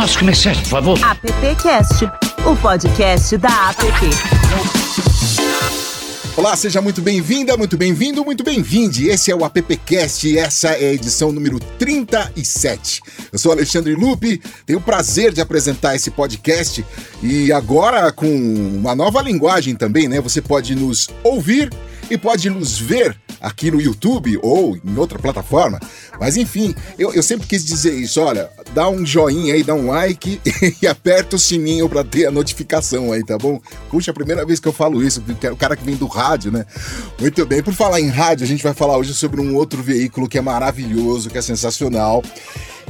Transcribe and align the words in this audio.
nossos 0.00 0.16
comerciais, 0.16 0.56
por 0.60 0.68
favor. 0.68 0.98
AppCast, 1.04 2.06
o 2.46 2.56
podcast 2.56 3.36
da 3.36 3.68
App. 3.68 3.84
Olá, 6.38 6.56
seja 6.56 6.80
muito 6.80 7.02
bem-vinda, 7.02 7.54
muito 7.54 7.76
bem-vindo, 7.76 8.24
muito 8.24 8.42
bem-vinde. 8.42 9.08
Esse 9.08 9.30
é 9.30 9.36
o 9.36 9.44
AppCast 9.44 10.26
e 10.26 10.38
essa 10.38 10.68
é 10.68 10.88
a 10.88 10.92
edição 10.94 11.30
número 11.30 11.60
37. 11.78 13.02
Eu 13.30 13.38
sou 13.38 13.52
Alexandre 13.52 13.94
Lupe, 13.94 14.40
tenho 14.64 14.78
o 14.78 14.82
prazer 14.82 15.34
de 15.34 15.42
apresentar 15.42 15.94
esse 15.94 16.10
podcast 16.10 16.82
e 17.22 17.52
agora 17.52 18.10
com 18.10 18.26
uma 18.26 18.94
nova 18.94 19.20
linguagem 19.20 19.76
também, 19.76 20.08
né? 20.08 20.18
Você 20.22 20.40
pode 20.40 20.74
nos 20.74 21.10
ouvir 21.22 21.68
e 22.10 22.18
pode 22.18 22.50
nos 22.50 22.78
ver 22.78 23.16
aqui 23.40 23.70
no 23.70 23.80
YouTube 23.80 24.38
ou 24.42 24.76
em 24.76 24.96
outra 24.96 25.18
plataforma. 25.18 25.80
Mas 26.18 26.36
enfim, 26.36 26.74
eu, 26.98 27.14
eu 27.14 27.22
sempre 27.22 27.46
quis 27.46 27.64
dizer 27.64 27.94
isso: 27.94 28.20
olha, 28.20 28.50
dá 28.74 28.88
um 28.88 29.06
joinha 29.06 29.54
aí, 29.54 29.62
dá 29.62 29.74
um 29.74 29.88
like 29.88 30.40
e 30.82 30.86
aperta 30.86 31.36
o 31.36 31.38
sininho 31.38 31.88
para 31.88 32.04
ter 32.04 32.26
a 32.26 32.30
notificação 32.30 33.12
aí, 33.12 33.24
tá 33.24 33.38
bom? 33.38 33.60
Puxa, 33.88 34.10
é 34.10 34.12
a 34.12 34.14
primeira 34.14 34.44
vez 34.44 34.60
que 34.60 34.68
eu 34.68 34.72
falo 34.72 35.02
isso, 35.02 35.22
porque 35.22 35.46
é 35.46 35.52
o 35.52 35.56
cara 35.56 35.76
que 35.76 35.84
vem 35.84 35.96
do 35.96 36.06
rádio, 36.06 36.50
né? 36.50 36.66
Muito 37.18 37.46
bem, 37.46 37.62
por 37.62 37.72
falar 37.72 38.00
em 38.00 38.08
rádio, 38.08 38.44
a 38.44 38.48
gente 38.48 38.62
vai 38.62 38.74
falar 38.74 38.98
hoje 38.98 39.14
sobre 39.14 39.40
um 39.40 39.54
outro 39.54 39.82
veículo 39.82 40.28
que 40.28 40.36
é 40.36 40.40
maravilhoso, 40.40 41.30
que 41.30 41.38
é 41.38 41.42
sensacional. 41.42 42.22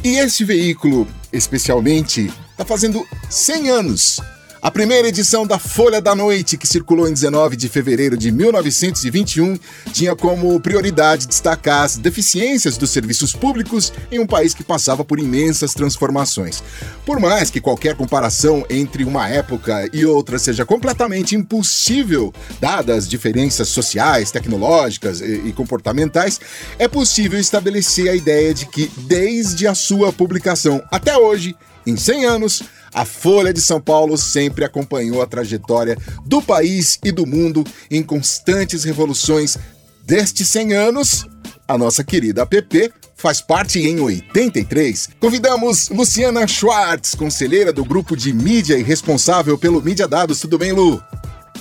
E 0.02 0.16
esse 0.16 0.45
veículo, 0.45 1.06
especialmente, 1.30 2.33
está 2.52 2.64
fazendo 2.64 3.06
100 3.28 3.70
anos. 3.70 4.20
A 4.62 4.70
primeira 4.70 5.09
edição 5.09 5.46
da 5.46 5.59
Folha 5.59 6.02
da 6.02 6.14
Noite, 6.14 6.59
que 6.59 6.66
circulou 6.66 7.09
em 7.09 7.14
19 7.14 7.56
de 7.56 7.66
fevereiro 7.66 8.14
de 8.14 8.30
1921, 8.30 9.59
tinha 9.91 10.14
como 10.14 10.60
prioridade 10.60 11.27
destacar 11.27 11.84
as 11.84 11.96
deficiências 11.96 12.77
dos 12.77 12.91
serviços 12.91 13.33
públicos 13.33 13.91
em 14.12 14.19
um 14.19 14.27
país 14.27 14.52
que 14.52 14.62
passava 14.62 15.02
por 15.02 15.19
imensas 15.19 15.73
transformações. 15.73 16.62
Por 17.06 17.19
mais 17.19 17.50
que 17.50 17.59
qualquer 17.59 17.96
comparação 17.96 18.62
entre 18.69 19.02
uma 19.02 19.27
época 19.27 19.89
e 19.94 20.05
outra 20.05 20.39
seja 20.39 20.67
completamente 20.67 21.34
impossível, 21.34 22.30
dadas 22.61 22.98
as 22.98 23.08
diferenças 23.08 23.69
sociais, 23.69 24.30
tecnológicas 24.30 25.22
e 25.22 25.55
comportamentais, 25.56 26.39
é 26.78 26.86
possível 26.86 27.41
estabelecer 27.41 28.11
a 28.11 28.14
ideia 28.14 28.52
de 28.52 28.67
que, 28.67 28.91
desde 28.98 29.67
a 29.67 29.74
sua 29.74 30.12
publicação 30.12 30.83
até 30.91 31.17
hoje, 31.17 31.56
em 31.86 31.97
100 31.97 32.27
anos, 32.27 32.62
a 32.94 33.05
Folha 33.05 33.52
de 33.52 33.60
São 33.60 33.80
Paulo 33.80 34.16
sempre 34.16 34.64
acompanhou 34.64 35.22
a 35.22 35.27
trajetória 35.27 35.96
do 36.27 36.42
país 36.42 36.98
e 37.05 37.12
do 37.12 37.27
mundo 37.27 37.64
em 37.91 38.02
constantes 38.02 38.84
revoluções. 38.84 39.56
Destes 40.05 40.48
100 40.48 40.72
anos, 40.74 41.27
a 41.68 41.78
nossa 41.78 42.02
querida 42.02 42.42
app 42.42 42.92
faz 43.16 43.41
parte 43.41 43.78
em 43.78 44.00
83. 44.00 45.11
Convidamos 45.20 45.88
Luciana 45.91 46.46
Schwartz, 46.46 47.14
conselheira 47.14 47.72
do 47.72 47.84
grupo 47.84 48.16
de 48.16 48.33
mídia 48.33 48.78
e 48.78 48.83
responsável 48.83 49.56
pelo 49.58 49.83
Mídia 49.83 50.08
Dados. 50.08 50.41
Tudo 50.41 50.58
bem, 50.58 50.72
Lu? 50.72 51.02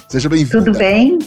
Seja 0.08 0.30
bem-vinda. 0.30 0.64
Tudo 0.64 0.78
bem. 0.78 1.20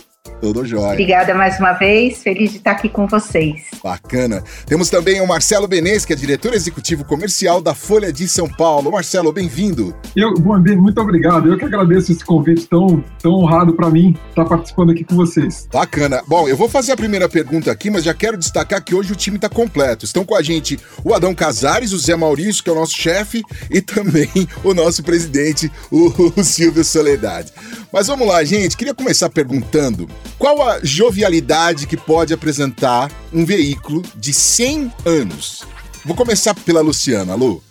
Tudo 0.42 0.66
jóia. 0.66 0.94
Obrigada 0.94 1.34
mais 1.34 1.56
uma 1.60 1.72
vez, 1.72 2.20
feliz 2.20 2.50
de 2.50 2.56
estar 2.56 2.72
aqui 2.72 2.88
com 2.88 3.06
vocês. 3.06 3.62
Bacana. 3.80 4.42
Temos 4.66 4.90
também 4.90 5.20
o 5.20 5.26
Marcelo 5.26 5.68
Benez, 5.68 6.04
que 6.04 6.12
é 6.12 6.16
diretor 6.16 6.52
executivo 6.52 7.04
comercial 7.04 7.62
da 7.62 7.74
Folha 7.74 8.12
de 8.12 8.26
São 8.26 8.48
Paulo. 8.48 8.90
Marcelo, 8.90 9.32
bem-vindo. 9.32 9.94
Eu, 10.16 10.34
bom, 10.34 10.58
muito 10.58 11.00
obrigado. 11.00 11.48
Eu 11.48 11.56
que 11.56 11.64
agradeço 11.64 12.10
esse 12.10 12.24
convite 12.24 12.66
tão, 12.66 13.04
tão 13.20 13.34
honrado 13.34 13.72
para 13.74 13.88
mim 13.88 14.16
estar 14.30 14.44
participando 14.44 14.90
aqui 14.90 15.04
com 15.04 15.14
vocês. 15.14 15.68
Bacana. 15.72 16.20
Bom, 16.26 16.48
eu 16.48 16.56
vou 16.56 16.68
fazer 16.68 16.90
a 16.90 16.96
primeira 16.96 17.28
pergunta 17.28 17.70
aqui, 17.70 17.88
mas 17.88 18.02
já 18.02 18.12
quero 18.12 18.36
destacar 18.36 18.82
que 18.82 18.96
hoje 18.96 19.12
o 19.12 19.16
time 19.16 19.36
está 19.36 19.48
completo. 19.48 20.04
Estão 20.04 20.24
com 20.24 20.34
a 20.34 20.42
gente 20.42 20.76
o 21.04 21.14
Adão 21.14 21.36
Casares, 21.36 21.92
o 21.92 21.98
Zé 21.98 22.16
Maurício, 22.16 22.64
que 22.64 22.70
é 22.70 22.72
o 22.72 22.76
nosso 22.76 22.96
chefe, 22.96 23.44
e 23.70 23.80
também 23.80 24.28
o 24.64 24.74
nosso 24.74 25.04
presidente, 25.04 25.70
o, 25.88 26.12
o 26.34 26.42
Silvio 26.42 26.82
Soledade. 26.82 27.52
Mas 27.92 28.08
vamos 28.08 28.26
lá, 28.26 28.42
gente. 28.42 28.76
Queria 28.76 28.94
começar 28.94 29.30
perguntando 29.30 30.08
qual 30.38 30.62
a 30.62 30.80
jovialidade 30.82 31.86
que 31.86 31.96
pode 31.96 32.34
apresentar 32.34 33.10
um 33.32 33.44
veículo 33.44 34.02
de 34.16 34.32
100 34.32 34.92
anos? 35.06 35.64
Vou 36.04 36.16
começar 36.16 36.54
pela 36.54 36.80
Luciana, 36.80 37.34
Lu. 37.34 37.62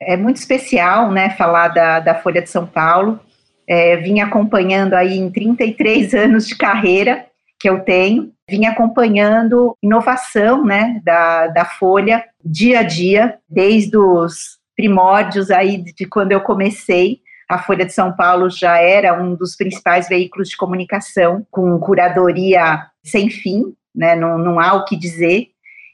É 0.00 0.16
muito 0.16 0.36
especial, 0.36 1.10
né, 1.10 1.30
falar 1.30 1.68
da, 1.68 2.00
da 2.00 2.14
Folha 2.14 2.42
de 2.42 2.50
São 2.50 2.66
Paulo. 2.66 3.18
É, 3.66 3.96
vim 3.96 4.20
acompanhando 4.20 4.94
aí 4.94 5.16
em 5.16 5.30
33 5.30 6.14
anos 6.14 6.46
de 6.46 6.56
carreira 6.56 7.26
que 7.60 7.68
eu 7.68 7.80
tenho, 7.80 8.30
vim 8.48 8.66
acompanhando 8.66 9.76
inovação, 9.82 10.64
né, 10.64 11.00
da, 11.04 11.48
da 11.48 11.64
Folha 11.64 12.24
dia 12.44 12.80
a 12.80 12.82
dia, 12.82 13.38
desde 13.48 13.96
os 13.96 14.58
primórdios 14.76 15.50
aí 15.50 15.76
de 15.78 16.06
quando 16.06 16.32
eu 16.32 16.40
comecei 16.40 17.20
a 17.48 17.58
Folha 17.58 17.86
de 17.86 17.92
São 17.92 18.12
Paulo 18.12 18.50
já 18.50 18.78
era 18.78 19.20
um 19.20 19.34
dos 19.34 19.56
principais 19.56 20.08
veículos 20.08 20.50
de 20.50 20.56
comunicação, 20.56 21.46
com 21.50 21.78
curadoria 21.78 22.86
sem 23.02 23.30
fim, 23.30 23.74
né, 23.94 24.14
não, 24.14 24.36
não 24.36 24.60
há 24.60 24.74
o 24.74 24.84
que 24.84 24.96
dizer, 24.96 25.48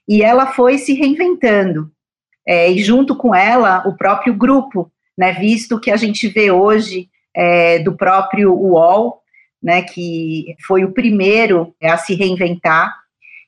e 0.06 0.22
ela 0.22 0.47
foi 0.47 0.78
se 0.78 0.94
reinventando. 0.94 1.91
É, 2.47 2.70
e 2.70 2.78
junto 2.82 3.16
com 3.16 3.34
ela, 3.34 3.87
o 3.87 3.97
próprio 3.97 4.34
grupo, 4.34 4.91
né, 5.16 5.32
visto 5.32 5.81
que 5.81 5.91
a 5.91 5.97
gente 5.97 6.28
vê 6.28 6.50
hoje 6.50 7.09
é, 7.34 7.78
do 7.78 7.97
próprio 7.97 8.53
UOL, 8.53 9.22
né, 9.62 9.81
que 9.82 10.56
foi 10.66 10.84
o 10.84 10.92
primeiro 10.92 11.75
a 11.82 11.97
se 11.97 12.15
reinventar, 12.15 12.94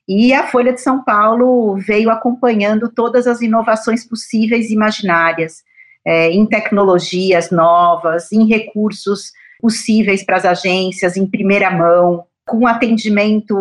e 0.08 0.32
a 0.32 0.46
Folha 0.46 0.72
de 0.72 0.80
São 0.80 1.02
Paulo 1.02 1.76
veio 1.76 2.10
acompanhando 2.10 2.88
todas 2.88 3.26
as 3.26 3.40
inovações 3.40 4.06
possíveis 4.06 4.70
e 4.70 4.74
imaginárias, 4.74 5.64
é, 6.06 6.30
em 6.30 6.46
tecnologias 6.46 7.50
novas, 7.50 8.30
em 8.30 8.46
recursos 8.46 9.32
possíveis 9.60 10.24
para 10.24 10.36
as 10.36 10.44
agências, 10.44 11.16
em 11.16 11.26
primeira 11.26 11.70
mão, 11.70 12.24
com 12.46 12.66
atendimento 12.66 13.56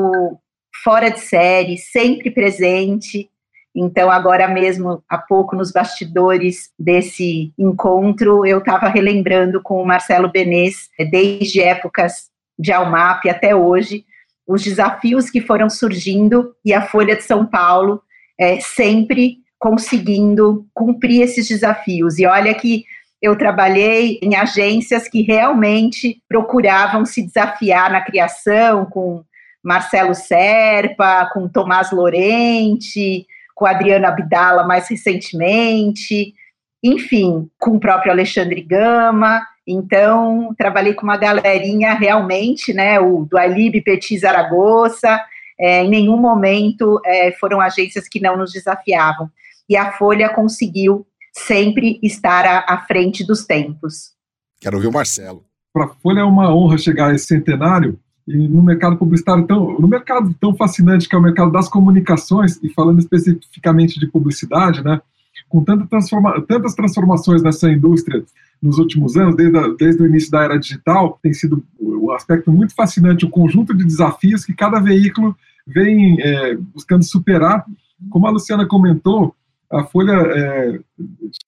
fora 0.83 1.09
de 1.09 1.19
série, 1.19 1.78
sempre 1.78 2.29
presente. 2.29 3.29
Então, 3.75 4.11
agora 4.11 4.47
mesmo, 4.47 5.03
há 5.09 5.17
pouco, 5.17 5.56
nos 5.56 5.72
bastidores 5.72 6.69
desse 6.78 7.51
encontro, 7.57 8.45
eu 8.45 8.59
estava 8.59 8.88
relembrando 8.88 9.62
com 9.62 9.81
o 9.81 9.85
Marcelo 9.85 10.31
Benês, 10.31 10.89
desde 11.09 11.62
épocas 11.62 12.29
de 12.57 12.72
Almap 12.72 13.25
até 13.27 13.56
hoje, 13.56 14.06
os 14.47 14.63
desafios 14.63 15.29
que 15.29 15.41
foram 15.41 15.69
surgindo 15.69 16.56
e 16.63 16.73
a 16.73 16.83
Folha 16.83 17.16
de 17.16 17.23
São 17.23 17.45
Paulo 17.45 18.01
é, 18.39 18.59
sempre 18.59 19.39
conseguindo 19.65 20.63
cumprir 20.75 21.23
esses 21.23 21.47
desafios. 21.47 22.19
E 22.19 22.27
olha 22.27 22.53
que 22.53 22.85
eu 23.19 23.35
trabalhei 23.35 24.19
em 24.21 24.35
agências 24.35 25.07
que 25.07 25.23
realmente 25.23 26.21
procuravam 26.29 27.03
se 27.03 27.23
desafiar 27.23 27.91
na 27.91 28.01
criação, 28.01 28.85
com 28.85 29.23
Marcelo 29.63 30.13
Serpa, 30.13 31.27
com 31.33 31.47
Tomás 31.47 31.89
Lorente, 31.89 33.25
com 33.55 33.65
Adriano 33.65 34.05
Abdala 34.05 34.67
mais 34.67 34.87
recentemente, 34.87 36.35
enfim, 36.83 37.49
com 37.57 37.71
o 37.71 37.79
próprio 37.79 38.11
Alexandre 38.11 38.61
Gama. 38.61 39.41
Então, 39.65 40.53
trabalhei 40.55 40.93
com 40.93 41.07
uma 41.07 41.17
galerinha 41.17 41.95
realmente, 41.95 42.71
né, 42.71 42.99
o 42.99 43.25
do 43.25 43.35
Alib 43.35 43.81
Petit 43.81 44.19
Zaragoza, 44.19 45.19
é, 45.59 45.83
em 45.83 45.89
nenhum 45.89 46.17
momento 46.17 47.01
é, 47.03 47.31
foram 47.31 47.59
agências 47.59 48.07
que 48.07 48.19
não 48.19 48.37
nos 48.37 48.51
desafiavam 48.51 49.27
e 49.69 49.75
a 49.75 49.91
Folha 49.93 50.29
conseguiu 50.33 51.05
sempre 51.33 51.99
estar 52.01 52.45
à, 52.45 52.65
à 52.67 52.85
frente 52.85 53.25
dos 53.25 53.45
tempos. 53.45 54.13
Quero 54.59 54.77
ouvir 54.77 54.87
o 54.87 54.93
Marcelo. 54.93 55.43
Para 55.73 55.85
a 55.85 55.89
Folha 55.89 56.21
é 56.21 56.23
uma 56.23 56.53
honra 56.55 56.77
chegar 56.77 57.11
a 57.11 57.15
esse 57.15 57.27
centenário 57.27 57.99
e 58.27 58.47
no 58.47 58.63
mercado 58.63 58.97
publicitário 58.97 59.45
tão, 59.45 59.77
no 59.79 59.87
mercado 59.87 60.33
tão 60.39 60.55
fascinante 60.55 61.07
que 61.07 61.15
é 61.15 61.19
o 61.19 61.21
mercado 61.21 61.51
das 61.51 61.67
comunicações 61.67 62.59
e 62.63 62.69
falando 62.69 62.99
especificamente 62.99 63.99
de 63.99 64.07
publicidade, 64.07 64.83
né, 64.83 64.99
com 65.47 65.63
tanta 65.63 65.85
transforma, 65.85 66.41
tantas 66.41 66.73
transformações 66.73 67.44
nessa 67.44 67.69
indústria 67.69 68.23
nos 68.61 68.79
últimos 68.79 69.15
anos, 69.15 69.35
desde, 69.35 69.57
a, 69.57 69.68
desde 69.68 70.01
o 70.01 70.07
início 70.07 70.31
da 70.31 70.44
era 70.44 70.57
digital, 70.57 71.19
tem 71.21 71.33
sido 71.33 71.63
um 71.79 72.11
aspecto 72.11 72.51
muito 72.51 72.73
fascinante, 72.73 73.25
o 73.25 73.27
um 73.27 73.31
conjunto 73.31 73.73
de 73.73 73.83
desafios 73.83 74.45
que 74.45 74.53
cada 74.53 74.79
veículo 74.79 75.35
vem 75.68 76.19
é, 76.21 76.56
buscando 76.56 77.03
superar. 77.03 77.65
Como 78.09 78.25
a 78.25 78.31
Luciana 78.31 78.65
comentou, 78.65 79.35
a 79.71 79.83
Folha, 79.83 80.13
é, 80.13 80.79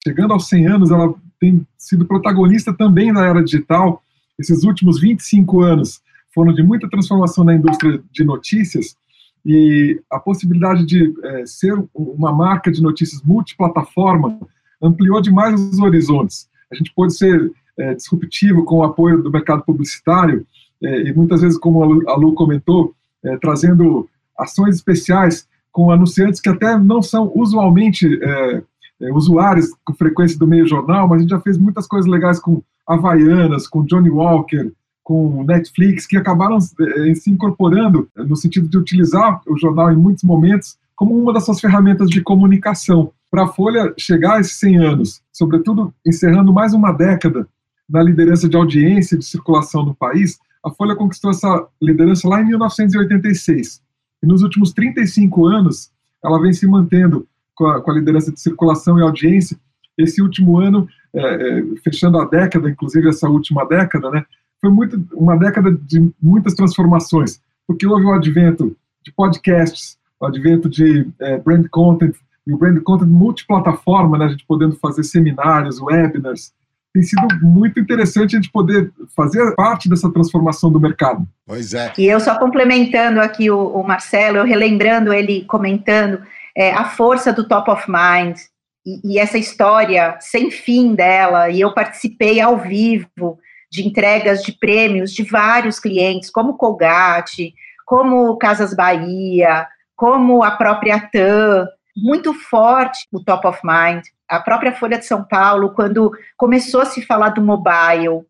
chegando 0.04 0.32
aos 0.32 0.48
100 0.48 0.66
anos, 0.66 0.90
ela 0.90 1.14
tem 1.40 1.66
sido 1.76 2.06
protagonista 2.06 2.72
também 2.72 3.12
na 3.12 3.24
era 3.24 3.42
digital. 3.42 4.02
Esses 4.38 4.64
últimos 4.64 5.00
25 5.00 5.60
anos 5.60 6.00
foram 6.34 6.52
de 6.52 6.62
muita 6.62 6.88
transformação 6.88 7.44
na 7.44 7.54
indústria 7.54 8.02
de 8.12 8.24
notícias 8.24 8.96
e 9.44 10.00
a 10.10 10.18
possibilidade 10.18 10.84
de 10.84 11.14
é, 11.24 11.46
ser 11.46 11.74
uma 11.94 12.32
marca 12.32 12.70
de 12.70 12.82
notícias 12.82 13.22
multiplataforma 13.22 14.38
ampliou 14.82 15.20
demais 15.20 15.60
os 15.60 15.78
horizontes. 15.78 16.48
A 16.70 16.74
gente 16.74 16.92
pode 16.94 17.16
ser 17.16 17.50
é, 17.78 17.94
disruptivo 17.94 18.64
com 18.64 18.76
o 18.78 18.84
apoio 18.84 19.22
do 19.22 19.30
mercado 19.30 19.62
publicitário 19.62 20.46
é, 20.82 21.02
e 21.08 21.12
muitas 21.12 21.40
vezes, 21.40 21.58
como 21.58 21.82
a 22.08 22.16
Lu 22.16 22.34
comentou, 22.34 22.94
é, 23.24 23.36
trazendo 23.38 24.08
ações 24.38 24.76
especiais 24.76 25.48
com 25.72 25.90
anunciantes 25.90 26.40
que 26.40 26.48
até 26.48 26.78
não 26.78 27.02
são 27.02 27.30
usualmente 27.34 28.06
é, 28.22 28.62
é, 29.00 29.12
usuários 29.12 29.70
com 29.84 29.94
frequência 29.94 30.38
do 30.38 30.46
meio 30.46 30.66
jornal, 30.66 31.06
mas 31.06 31.18
a 31.18 31.20
gente 31.20 31.30
já 31.30 31.40
fez 31.40 31.56
muitas 31.56 31.86
coisas 31.86 32.10
legais 32.10 32.40
com 32.40 32.62
Havaianas, 32.86 33.66
com 33.68 33.84
Johnny 33.84 34.10
Walker, 34.10 34.72
com 35.04 35.44
Netflix, 35.44 36.06
que 36.06 36.16
acabaram 36.16 36.58
é, 36.58 37.14
se 37.14 37.30
incorporando 37.30 38.08
no 38.16 38.36
sentido 38.36 38.68
de 38.68 38.76
utilizar 38.76 39.40
o 39.46 39.56
jornal 39.56 39.92
em 39.92 39.96
muitos 39.96 40.24
momentos 40.24 40.76
como 40.96 41.16
uma 41.16 41.32
das 41.32 41.44
suas 41.44 41.60
ferramentas 41.60 42.10
de 42.10 42.20
comunicação. 42.20 43.12
Para 43.30 43.44
a 43.44 43.48
Folha 43.48 43.94
chegar 43.96 44.36
a 44.36 44.40
esses 44.40 44.58
100 44.58 44.76
anos, 44.78 45.22
sobretudo 45.32 45.94
encerrando 46.04 46.52
mais 46.52 46.74
uma 46.74 46.92
década 46.92 47.46
na 47.88 48.02
liderança 48.02 48.48
de 48.48 48.56
audiência 48.56 49.14
e 49.14 49.18
de 49.18 49.24
circulação 49.24 49.84
no 49.84 49.94
país, 49.94 50.38
a 50.64 50.70
Folha 50.70 50.96
conquistou 50.96 51.30
essa 51.30 51.66
liderança 51.80 52.28
lá 52.28 52.40
em 52.40 52.46
1986. 52.46 53.80
E 54.22 54.26
nos 54.26 54.42
últimos 54.42 54.72
35 54.72 55.46
anos, 55.46 55.90
ela 56.24 56.40
vem 56.40 56.52
se 56.52 56.66
mantendo 56.66 57.26
com 57.54 57.66
a, 57.66 57.80
com 57.80 57.90
a 57.90 57.94
liderança 57.94 58.32
de 58.32 58.40
circulação 58.40 58.98
e 58.98 59.02
audiência. 59.02 59.58
Esse 59.96 60.22
último 60.22 60.58
ano, 60.58 60.88
é, 61.12 61.20
é, 61.20 61.62
fechando 61.82 62.18
a 62.18 62.24
década, 62.24 62.70
inclusive 62.70 63.08
essa 63.08 63.28
última 63.28 63.64
década, 63.66 64.10
né, 64.10 64.24
foi 64.60 64.70
muito, 64.70 65.04
uma 65.12 65.36
década 65.36 65.70
de 65.70 66.12
muitas 66.20 66.54
transformações, 66.54 67.40
porque 67.66 67.86
houve 67.86 68.04
o 68.04 68.12
advento 68.12 68.76
de 69.04 69.12
podcasts, 69.12 69.98
o 70.20 70.26
advento 70.26 70.68
de 70.68 71.08
é, 71.20 71.38
brand 71.38 71.66
content, 71.68 72.14
e 72.46 72.52
o 72.52 72.58
brand 72.58 72.80
content 72.82 73.08
multiplataforma, 73.08 74.18
né, 74.18 74.26
a 74.26 74.28
gente 74.28 74.44
podendo 74.46 74.76
fazer 74.76 75.04
seminários, 75.04 75.80
webinars, 75.80 76.52
tem 76.92 77.02
sido 77.02 77.26
muito 77.42 77.78
interessante 77.78 78.34
a 78.34 78.40
gente 78.40 78.50
poder 78.50 78.90
fazer 79.14 79.54
parte 79.54 79.88
dessa 79.88 80.10
transformação 80.12 80.70
do 80.70 80.80
mercado. 80.80 81.26
Pois 81.46 81.74
é. 81.74 81.92
E 81.98 82.06
eu 82.06 82.18
só 82.18 82.38
complementando 82.38 83.20
aqui 83.20 83.50
o, 83.50 83.58
o 83.58 83.86
Marcelo, 83.86 84.38
eu 84.38 84.44
relembrando 84.44 85.12
ele 85.12 85.44
comentando 85.44 86.22
é, 86.56 86.72
a 86.72 86.84
força 86.84 87.32
do 87.32 87.46
top 87.46 87.70
of 87.70 87.84
mind 87.88 88.36
e, 88.84 89.14
e, 89.14 89.18
essa 89.18 89.36
história 89.36 90.16
sem 90.18 90.50
fim 90.50 90.94
dela, 90.94 91.50
e 91.50 91.60
eu 91.60 91.74
participei 91.74 92.40
ao 92.40 92.56
vivo 92.58 93.38
de 93.70 93.86
entregas 93.86 94.42
de 94.42 94.52
prêmios 94.52 95.12
de 95.12 95.22
vários 95.22 95.78
clientes, 95.78 96.30
como 96.30 96.56
Colgate, 96.56 97.54
como 97.84 98.36
Casas 98.38 98.74
Bahia, 98.74 99.66
como 99.94 100.42
a 100.42 100.52
própria 100.52 101.00
TAM, 101.00 101.66
muito 101.94 102.32
forte 102.32 103.06
o 103.12 103.22
top 103.22 103.46
of 103.46 103.60
mind 103.62 104.04
a 104.28 104.40
própria 104.40 104.72
Folha 104.72 104.98
de 104.98 105.06
São 105.06 105.24
Paulo, 105.24 105.70
quando 105.70 106.12
começou 106.36 106.82
a 106.82 106.86
se 106.86 107.00
falar 107.02 107.30
do 107.30 107.40
mobile, 107.40 108.26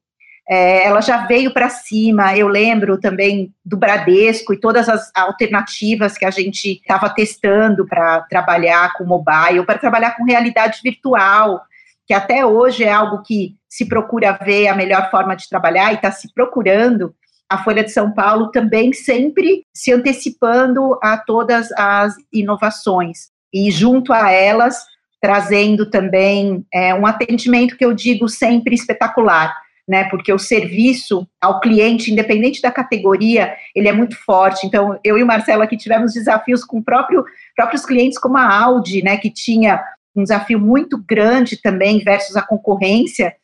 é, 0.49 0.87
ela 0.87 1.03
já 1.03 1.27
veio 1.27 1.53
para 1.53 1.69
cima. 1.69 2.37
Eu 2.37 2.49
lembro 2.49 2.99
também 2.99 3.53
do 3.63 3.77
Bradesco 3.77 4.55
e 4.55 4.61
todas 4.61 4.89
as 4.89 5.11
alternativas 5.15 6.17
que 6.17 6.25
a 6.25 6.31
gente 6.31 6.81
estava 6.81 7.11
testando 7.11 7.87
para 7.87 8.23
trabalhar 8.23 8.95
com 8.95 9.05
mobile, 9.05 9.67
para 9.67 9.79
trabalhar 9.79 10.17
com 10.17 10.25
realidade 10.25 10.81
virtual, 10.83 11.61
que 12.07 12.15
até 12.15 12.47
hoje 12.47 12.85
é 12.85 12.91
algo 12.91 13.23
que 13.23 13.57
se 13.69 13.87
procura 13.87 14.33
ver 14.33 14.69
a 14.69 14.75
melhor 14.75 15.11
forma 15.11 15.37
de 15.37 15.49
trabalhar 15.49 15.93
e 15.93 15.97
está 15.97 16.11
se 16.11 16.33
procurando. 16.33 17.15
A 17.51 17.63
Folha 17.63 17.85
de 17.85 17.91
São 17.91 18.13
Paulo 18.13 18.51
também 18.51 18.93
sempre 18.93 19.65
se 19.75 19.93
antecipando 19.93 20.99
a 21.03 21.19
todas 21.19 21.71
as 21.73 22.15
inovações. 22.33 23.31
E 23.53 23.71
junto 23.71 24.13
a 24.13 24.31
elas, 24.31 24.85
trazendo 25.21 25.91
também 25.91 26.65
é, 26.73 26.95
um 26.95 27.07
atendimento 27.07 27.77
que 27.77 27.85
eu 27.85 27.93
digo 27.93 28.29
sempre 28.29 28.75
espetacular, 28.75 29.55
né? 29.87 30.05
Porque 30.05 30.33
o 30.33 30.39
serviço 30.39 31.27
ao 31.41 31.61
cliente, 31.61 32.13
independente 32.13 32.61
da 32.61 32.71
categoria, 32.71 33.55
ele 33.75 33.89
é 33.89 33.93
muito 33.93 34.17
forte. 34.17 34.67
Então, 34.67 34.99
eu 35.03 35.19
e 35.19 35.23
o 35.23 35.27
Marcelo 35.27 35.63
aqui 35.63 35.77
tivemos 35.77 36.13
desafios 36.13 36.65
com 36.65 36.83
próprio, 36.83 37.25
próprios 37.57 37.85
clientes, 37.85 38.19
como 38.19 38.37
a 38.37 38.63
Audi, 38.63 39.03
né? 39.03 39.17
Que 39.17 39.31
tinha 39.31 39.83
um 40.15 40.23
desafio 40.23 40.59
muito 40.59 40.99
grande 40.99 41.61
também 41.61 42.01
versus 42.01 42.37
a 42.37 42.43
concorrência 42.43 43.35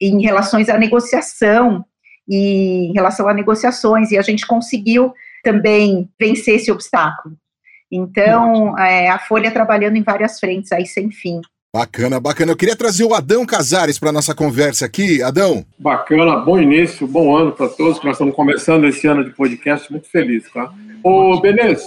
em 0.00 0.22
relações 0.22 0.68
à 0.68 0.78
negociação 0.78 1.84
e 2.28 2.90
em 2.90 2.92
relação 2.92 3.28
a 3.28 3.34
negociações, 3.34 4.10
e 4.10 4.18
a 4.18 4.22
gente 4.22 4.46
conseguiu 4.46 5.12
também 5.42 6.08
vencer 6.20 6.56
esse 6.56 6.70
obstáculo. 6.70 7.36
Então, 7.90 8.78
é, 8.78 9.08
a 9.08 9.18
Folha 9.18 9.50
trabalhando 9.50 9.96
em 9.96 10.02
várias 10.02 10.38
frentes 10.38 10.72
aí 10.72 10.86
sem 10.86 11.10
fim. 11.10 11.40
Bacana, 11.74 12.18
bacana. 12.18 12.52
Eu 12.52 12.56
queria 12.56 12.74
trazer 12.74 13.04
o 13.04 13.12
Adão 13.12 13.44
Casares 13.44 13.98
para 13.98 14.10
nossa 14.10 14.34
conversa 14.34 14.86
aqui. 14.86 15.22
Adão. 15.22 15.64
Bacana, 15.78 16.36
bom 16.36 16.58
início, 16.58 17.06
bom 17.06 17.36
ano 17.36 17.52
para 17.52 17.68
todos, 17.68 17.98
que 17.98 18.06
nós 18.06 18.14
estamos 18.14 18.34
começando 18.34 18.86
esse 18.86 19.06
ano 19.06 19.22
de 19.22 19.30
podcast, 19.30 19.90
muito 19.90 20.08
feliz, 20.08 20.50
tá? 20.50 20.72
Ô, 21.02 21.38
Benês, 21.40 21.86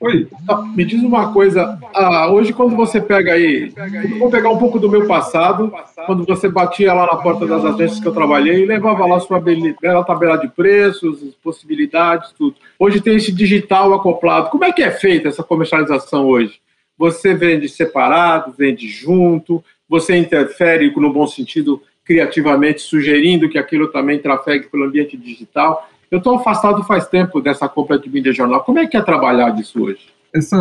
Oi. 0.00 0.26
Me 0.74 0.82
diz 0.82 1.02
uma 1.02 1.30
coisa. 1.30 1.78
Ah, 1.94 2.32
hoje, 2.32 2.54
quando 2.54 2.74
você 2.74 3.02
pega 3.02 3.34
aí. 3.34 3.70
Vou 4.18 4.30
pegar 4.30 4.48
um 4.48 4.56
pouco 4.56 4.78
do 4.78 4.88
meu 4.88 5.06
passado, 5.06 5.70
quando 6.06 6.24
você 6.24 6.48
batia 6.48 6.94
lá 6.94 7.02
na 7.02 7.16
porta 7.16 7.46
das 7.46 7.62
agências 7.66 8.00
que 8.00 8.08
eu 8.08 8.14
trabalhei 8.14 8.62
e 8.62 8.66
levava 8.66 9.04
lá 9.04 9.20
sua 9.20 9.38
bela 9.38 10.02
tabela 10.02 10.38
de 10.38 10.48
preços, 10.48 11.20
possibilidades, 11.44 12.32
tudo. 12.32 12.56
Hoje 12.78 13.02
tem 13.02 13.16
esse 13.16 13.30
digital 13.30 13.92
acoplado. 13.92 14.48
Como 14.48 14.64
é 14.64 14.72
que 14.72 14.82
é 14.82 14.90
feita 14.90 15.28
essa 15.28 15.42
comercialização 15.42 16.26
hoje? 16.26 16.60
Você 16.96 17.34
vende 17.34 17.68
separado, 17.68 18.54
vende 18.56 18.88
junto, 18.88 19.62
você 19.86 20.16
interfere, 20.16 20.90
no 20.96 21.12
bom 21.12 21.26
sentido, 21.26 21.82
criativamente, 22.06 22.80
sugerindo 22.80 23.50
que 23.50 23.58
aquilo 23.58 23.88
também 23.88 24.18
trafegue 24.18 24.68
pelo 24.68 24.84
ambiente 24.84 25.14
digital. 25.14 25.86
Eu 26.10 26.18
estou 26.18 26.36
afastado 26.36 26.82
faz 26.82 27.06
tempo 27.06 27.40
dessa 27.40 27.68
compra 27.68 27.98
de 27.98 28.10
mídia 28.10 28.32
jornal. 28.32 28.64
Como 28.64 28.78
é 28.78 28.86
que 28.86 28.96
é 28.96 29.02
trabalhar 29.02 29.50
disso 29.50 29.82
hoje? 29.82 30.00
Essa 30.34 30.56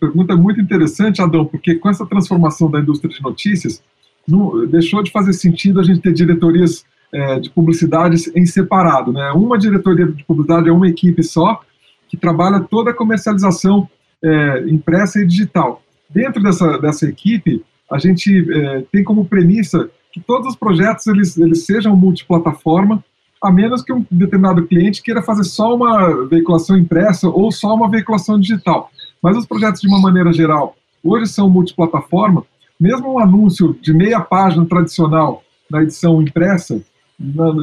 pergunta 0.00 0.32
é 0.32 0.36
muito 0.36 0.60
interessante, 0.60 1.22
Adão, 1.22 1.44
porque 1.44 1.76
com 1.76 1.88
essa 1.88 2.04
transformação 2.04 2.70
da 2.70 2.80
indústria 2.80 3.12
de 3.12 3.22
notícias, 3.22 3.82
não, 4.26 4.66
deixou 4.66 5.02
de 5.02 5.10
fazer 5.10 5.32
sentido 5.32 5.80
a 5.80 5.82
gente 5.84 6.00
ter 6.00 6.12
diretorias 6.12 6.84
é, 7.12 7.38
de 7.38 7.48
publicidades 7.50 8.30
em 8.34 8.44
separado. 8.44 9.12
Né? 9.12 9.30
Uma 9.32 9.56
diretoria 9.56 10.06
de 10.06 10.24
publicidade 10.24 10.68
é 10.68 10.72
uma 10.72 10.88
equipe 10.88 11.22
só, 11.22 11.60
que 12.08 12.16
trabalha 12.16 12.60
toda 12.60 12.90
a 12.90 12.94
comercialização 12.94 13.88
é, 14.22 14.64
impressa 14.68 15.20
e 15.20 15.26
digital. 15.26 15.82
Dentro 16.10 16.42
dessa, 16.42 16.78
dessa 16.78 17.06
equipe, 17.06 17.64
a 17.90 17.98
gente 17.98 18.46
é, 18.52 18.84
tem 18.90 19.04
como 19.04 19.24
premissa 19.24 19.88
que 20.12 20.20
todos 20.20 20.48
os 20.48 20.56
projetos 20.56 21.06
eles, 21.06 21.36
eles 21.36 21.64
sejam 21.64 21.96
multiplataforma, 21.96 23.04
a 23.42 23.50
menos 23.50 23.82
que 23.82 23.92
um 23.92 24.04
determinado 24.10 24.66
cliente 24.66 25.02
queira 25.02 25.22
fazer 25.22 25.44
só 25.44 25.74
uma 25.74 26.26
veiculação 26.26 26.76
impressa 26.76 27.28
ou 27.28 27.52
só 27.52 27.74
uma 27.74 27.88
veiculação 27.88 28.38
digital. 28.38 28.90
Mas 29.22 29.36
os 29.36 29.46
projetos, 29.46 29.80
de 29.80 29.88
uma 29.88 30.00
maneira 30.00 30.32
geral, 30.32 30.76
hoje 31.02 31.26
são 31.26 31.48
multiplataforma. 31.48 32.44
Mesmo 32.78 33.14
um 33.14 33.18
anúncio 33.18 33.76
de 33.80 33.92
meia 33.92 34.20
página 34.20 34.64
tradicional 34.66 35.42
na 35.70 35.82
edição 35.82 36.22
impressa, 36.22 36.80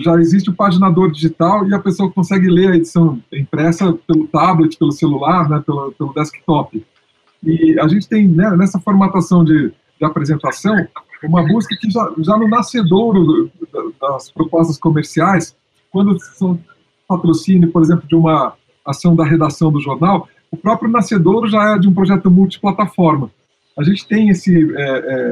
já 0.04 0.20
existe 0.20 0.50
o 0.50 0.54
paginador 0.54 1.12
digital 1.12 1.68
e 1.68 1.74
a 1.74 1.80
pessoa 1.80 2.12
consegue 2.12 2.50
ler 2.50 2.72
a 2.72 2.76
edição 2.76 3.22
impressa 3.32 3.94
pelo 4.06 4.28
tablet, 4.28 4.78
pelo 4.78 4.92
celular, 4.92 5.50
né, 5.50 5.64
pelo, 5.66 5.94
pelo 5.94 6.14
desktop. 6.14 6.86
E 7.42 7.80
a 7.80 7.88
gente 7.88 8.08
tem, 8.08 8.28
né, 8.28 8.54
nessa 8.58 8.80
formatação 8.80 9.46
de, 9.46 9.70
de 9.70 10.06
apresentação, 10.06 10.76
uma 11.24 11.48
busca 11.48 11.76
que 11.80 11.90
já, 11.90 12.12
já 12.20 12.38
no 12.38 12.48
nascedouro 12.48 13.50
das 14.02 14.30
propostas 14.30 14.78
comerciais, 14.78 15.56
quando 15.96 16.20
são 16.20 16.60
patrocínio, 17.08 17.72
por 17.72 17.82
exemplo, 17.82 18.06
de 18.06 18.16
uma 18.16 18.54
ação 18.86 19.16
da 19.16 19.24
redação 19.24 19.72
do 19.72 19.80
jornal, 19.80 20.28
o 20.52 20.58
próprio 20.58 20.92
nascedouro 20.92 21.48
já 21.48 21.72
é 21.74 21.80
de 21.80 21.88
um 21.88 21.94
projeto 21.94 22.30
multiplataforma. 22.30 23.32
A 23.80 23.82
gente 23.82 24.06
tem 24.06 24.28
esse, 24.28 24.76
é, 24.76 25.32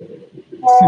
esse 0.00 0.84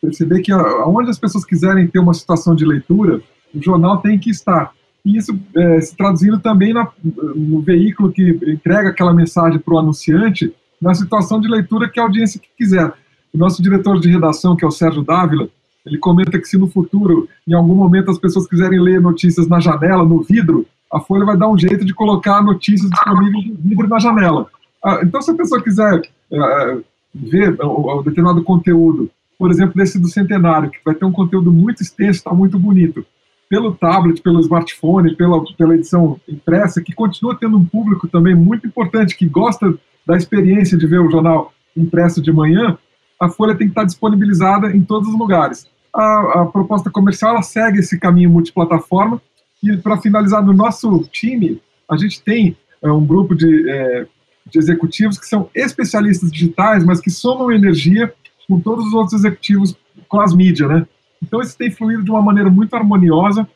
perceber 0.00 0.40
que 0.40 0.50
aonde 0.50 1.10
as 1.10 1.18
pessoas 1.18 1.44
quiserem 1.44 1.86
ter 1.86 2.00
uma 2.00 2.12
situação 2.12 2.56
de 2.56 2.64
leitura, 2.64 3.22
o 3.54 3.62
jornal 3.62 3.98
tem 3.98 4.18
que 4.18 4.30
estar. 4.30 4.72
E 5.04 5.16
isso 5.16 5.38
é, 5.56 5.80
se 5.80 5.96
traduzindo 5.96 6.40
também 6.40 6.72
na, 6.74 6.90
no 7.36 7.60
veículo 7.60 8.10
que 8.10 8.30
entrega 8.48 8.88
aquela 8.88 9.14
mensagem 9.14 9.60
para 9.60 9.74
o 9.74 9.78
anunciante, 9.78 10.52
na 10.82 10.92
situação 10.92 11.40
de 11.40 11.46
leitura 11.46 11.88
que 11.88 12.00
a 12.00 12.02
audiência 12.02 12.40
quiser. 12.58 12.92
O 13.32 13.38
nosso 13.38 13.62
diretor 13.62 14.00
de 14.00 14.10
redação, 14.10 14.56
que 14.56 14.64
é 14.64 14.68
o 14.68 14.72
Sérgio 14.72 15.04
Dávila, 15.04 15.48
ele 15.86 15.98
comenta 15.98 16.38
que 16.38 16.48
se 16.48 16.58
no 16.58 16.66
futuro, 16.66 17.28
em 17.46 17.54
algum 17.54 17.74
momento, 17.74 18.10
as 18.10 18.18
pessoas 18.18 18.48
quiserem 18.48 18.80
ler 18.80 19.00
notícias 19.00 19.46
na 19.46 19.60
janela, 19.60 20.04
no 20.04 20.20
vidro, 20.20 20.66
a 20.92 20.98
Folha 20.98 21.24
vai 21.24 21.36
dar 21.36 21.48
um 21.48 21.56
jeito 21.56 21.84
de 21.84 21.94
colocar 21.94 22.42
notícias 22.42 22.90
disponíveis 22.90 23.46
no 23.46 23.54
vidro 23.56 23.88
na 23.88 23.98
janela. 24.00 24.48
Ah, 24.84 25.00
então, 25.02 25.22
se 25.22 25.30
a 25.30 25.34
pessoa 25.34 25.62
quiser 25.62 26.00
uh, 26.00 26.84
ver 27.14 27.56
o, 27.60 28.02
determinado 28.02 28.42
conteúdo, 28.42 29.08
por 29.38 29.50
exemplo, 29.50 29.76
desse 29.76 29.98
do 29.98 30.08
centenário, 30.08 30.70
que 30.70 30.78
vai 30.84 30.94
ter 30.94 31.04
um 31.04 31.12
conteúdo 31.12 31.52
muito 31.52 31.82
extenso, 31.82 32.18
está 32.18 32.34
muito 32.34 32.58
bonito, 32.58 33.04
pelo 33.48 33.74
tablet, 33.74 34.20
pelo 34.20 34.40
smartphone, 34.40 35.14
pela, 35.14 35.40
pela 35.56 35.76
edição 35.76 36.20
impressa, 36.28 36.82
que 36.82 36.92
continua 36.92 37.36
tendo 37.38 37.56
um 37.56 37.64
público 37.64 38.08
também 38.08 38.34
muito 38.34 38.66
importante, 38.66 39.16
que 39.16 39.26
gosta 39.26 39.72
da 40.04 40.16
experiência 40.16 40.76
de 40.76 40.86
ver 40.86 41.00
o 41.00 41.10
jornal 41.10 41.52
impresso 41.76 42.20
de 42.20 42.32
manhã, 42.32 42.76
a 43.20 43.28
Folha 43.28 43.54
tem 43.54 43.68
que 43.68 43.72
estar 43.72 43.84
disponibilizada 43.84 44.74
em 44.74 44.82
todos 44.82 45.08
os 45.08 45.18
lugares 45.18 45.68
a, 45.96 46.42
a 46.42 46.46
proposta 46.46 46.90
comercial 46.90 47.32
ela 47.32 47.42
segue 47.42 47.80
esse 47.80 47.98
caminho 47.98 48.30
multiplataforma. 48.30 49.20
E 49.62 49.76
para 49.78 49.96
finalizar, 49.96 50.44
no 50.44 50.52
nosso 50.52 51.02
time, 51.10 51.60
a 51.90 51.96
gente 51.96 52.22
tem 52.22 52.56
é, 52.82 52.90
um 52.90 53.04
grupo 53.04 53.34
de 53.34 53.68
é, 53.68 54.06
de 54.48 54.58
executivos 54.58 55.18
que 55.18 55.26
são 55.26 55.50
especialistas 55.54 56.30
digitais, 56.30 56.84
mas 56.84 57.00
que 57.00 57.10
somam 57.10 57.50
energia 57.50 58.12
com 58.48 58.60
todos 58.60 58.86
os 58.86 58.94
outros 58.94 59.14
executivos 59.14 59.76
com 60.08 60.20
as 60.20 60.34
mídias, 60.34 60.68
né? 60.68 60.86
Então 61.22 61.40
isso 61.40 61.56
tem 61.56 61.70
fluído 61.70 62.04
de 62.04 62.10
uma 62.10 62.22
maneira 62.22 62.48
muito 62.48 62.74
harmoniosa, 62.74 63.48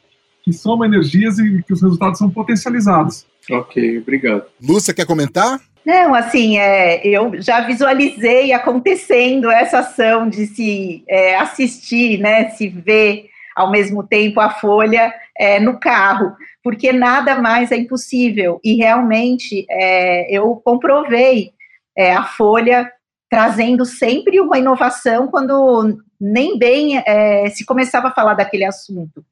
que 0.43 0.53
soma 0.53 0.87
energias 0.87 1.39
e 1.39 1.63
que 1.63 1.73
os 1.73 1.83
resultados 1.83 2.19
são 2.19 2.29
potencializados. 2.29 3.27
Ok, 3.51 3.99
obrigado. 3.99 4.45
Lúcia, 4.61 4.95
quer 4.95 5.07
comentar? 5.07 5.61
Não, 5.85 6.15
assim, 6.15 6.59
é, 6.59 7.07
eu 7.07 7.41
já 7.41 7.63
visualizei 7.63 8.53
acontecendo 8.53 9.51
essa 9.51 9.79
ação 9.79 10.29
de 10.29 10.47
se 10.47 11.05
é, 11.09 11.37
assistir, 11.37 12.19
né, 12.19 12.51
se 12.51 12.69
ver 12.69 13.31
ao 13.57 13.71
mesmo 13.71 14.07
tempo 14.07 14.41
a 14.41 14.51
Folha 14.51 15.13
é, 15.37 15.59
no 15.59 15.79
carro, 15.79 16.35
porque 16.63 16.93
nada 16.93 17.41
mais 17.41 17.73
é 17.73 17.77
impossível. 17.77 18.61
E 18.63 18.75
realmente 18.77 19.67
é, 19.71 20.31
eu 20.35 20.57
comprovei 20.57 21.53
é, 21.97 22.15
a 22.15 22.25
Folha 22.25 22.91
trazendo 23.29 23.85
sempre 23.85 24.41
uma 24.41 24.59
inovação 24.59 25.29
quando 25.29 25.99
nem 26.21 26.59
bem 26.59 26.99
é, 26.99 27.49
se 27.51 27.65
começava 27.65 28.09
a 28.09 28.13
falar 28.13 28.35
daquele 28.35 28.65
assunto. 28.65 29.25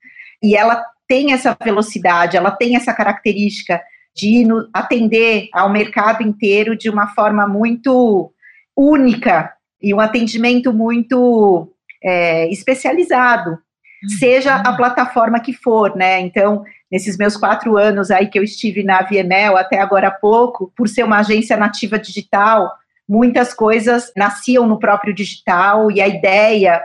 E 0.42 0.56
ela 0.56 0.84
tem 1.06 1.32
essa 1.32 1.56
velocidade, 1.62 2.36
ela 2.36 2.50
tem 2.50 2.76
essa 2.76 2.92
característica 2.92 3.82
de 4.18 4.44
atender 4.74 5.48
ao 5.52 5.70
mercado 5.70 6.24
inteiro 6.24 6.76
de 6.76 6.90
uma 6.90 7.06
forma 7.14 7.46
muito 7.46 8.32
única 8.76 9.52
e 9.80 9.94
um 9.94 10.00
atendimento 10.00 10.72
muito 10.72 11.72
é, 12.02 12.48
especializado, 12.50 13.50
uhum. 13.50 14.08
seja 14.18 14.56
a 14.56 14.72
plataforma 14.76 15.38
que 15.38 15.52
for, 15.52 15.94
né? 15.94 16.18
Então, 16.20 16.64
nesses 16.90 17.16
meus 17.16 17.36
quatro 17.36 17.76
anos 17.76 18.10
aí 18.10 18.26
que 18.26 18.36
eu 18.36 18.42
estive 18.42 18.82
na 18.82 19.02
VML 19.02 19.56
até 19.56 19.80
agora 19.80 20.08
há 20.08 20.12
pouco, 20.12 20.72
por 20.76 20.88
ser 20.88 21.04
uma 21.04 21.20
agência 21.20 21.56
nativa 21.56 21.96
digital, 21.96 22.72
muitas 23.08 23.54
coisas 23.54 24.12
nasciam 24.16 24.66
no 24.66 24.80
próprio 24.80 25.14
digital 25.14 25.92
e 25.92 26.00
a 26.00 26.08
ideia 26.08 26.82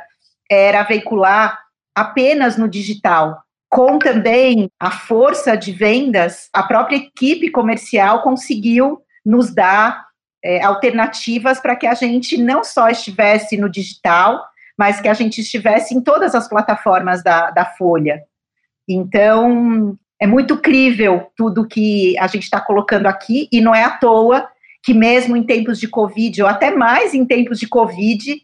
era 0.49 0.83
veicular 0.83 1.57
apenas 1.95 2.57
no 2.57 2.67
digital 2.67 3.43
com 3.73 3.97
também 3.97 4.69
a 4.79 4.91
força 4.91 5.57
de 5.57 5.71
vendas, 5.71 6.47
a 6.53 6.61
própria 6.61 6.95
equipe 6.95 7.49
comercial 7.49 8.21
conseguiu 8.21 9.01
nos 9.25 9.51
dar 9.51 10.05
é, 10.45 10.63
alternativas 10.63 11.59
para 11.59 11.75
que 11.75 11.87
a 11.87 11.95
gente 11.95 12.37
não 12.37 12.63
só 12.63 12.87
estivesse 12.89 13.57
no 13.57 13.67
digital, 13.67 14.45
mas 14.77 15.01
que 15.01 15.07
a 15.07 15.13
gente 15.15 15.41
estivesse 15.41 15.95
em 15.95 16.01
todas 16.01 16.35
as 16.35 16.47
plataformas 16.47 17.23
da, 17.23 17.49
da 17.49 17.65
Folha. 17.65 18.21
Então, 18.87 19.97
é 20.21 20.27
muito 20.27 20.55
crível 20.57 21.31
tudo 21.35 21.67
que 21.67 22.15
a 22.19 22.27
gente 22.27 22.43
está 22.43 22.61
colocando 22.61 23.07
aqui, 23.07 23.49
e 23.51 23.59
não 23.59 23.73
é 23.73 23.83
à 23.83 23.89
toa 23.89 24.47
que, 24.83 24.93
mesmo 24.93 25.35
em 25.35 25.41
tempos 25.41 25.79
de 25.79 25.87
Covid, 25.87 26.43
ou 26.43 26.47
até 26.47 26.69
mais 26.69 27.15
em 27.15 27.25
tempos 27.25 27.59
de 27.59 27.67
Covid, 27.67 28.39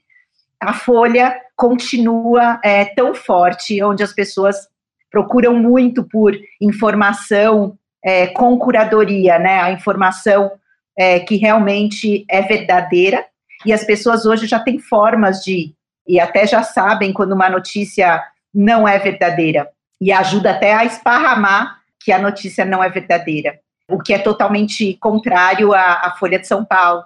a 0.59 0.73
Folha 0.73 1.39
continua 1.55 2.59
é, 2.63 2.83
tão 2.83 3.13
forte, 3.13 3.83
onde 3.83 4.01
as 4.01 4.11
pessoas 4.11 4.67
procuram 5.09 5.55
muito 5.55 6.03
por 6.03 6.37
informação 6.61 7.77
é, 8.03 8.27
com 8.27 8.57
curadoria, 8.57 9.37
né? 9.39 9.61
A 9.61 9.71
informação 9.71 10.51
é, 10.97 11.19
que 11.19 11.35
realmente 11.35 12.25
é 12.29 12.41
verdadeira. 12.41 13.25
E 13.65 13.73
as 13.73 13.83
pessoas 13.83 14.25
hoje 14.25 14.47
já 14.47 14.59
têm 14.59 14.79
formas 14.79 15.43
de, 15.43 15.73
e 16.07 16.19
até 16.19 16.47
já 16.47 16.63
sabem 16.63 17.11
quando 17.11 17.33
uma 17.33 17.49
notícia 17.49 18.23
não 18.53 18.87
é 18.87 18.97
verdadeira. 18.99 19.69
E 19.99 20.11
ajuda 20.11 20.51
até 20.51 20.73
a 20.73 20.85
esparramar 20.85 21.79
que 21.99 22.11
a 22.11 22.19
notícia 22.19 22.63
não 22.63 22.83
é 22.83 22.89
verdadeira. 22.89 23.59
O 23.89 23.99
que 23.99 24.13
é 24.13 24.19
totalmente 24.19 24.95
contrário 24.95 25.73
à, 25.73 26.07
à 26.07 26.15
Folha 26.17 26.39
de 26.39 26.47
São 26.47 26.63
Paulo, 26.63 27.03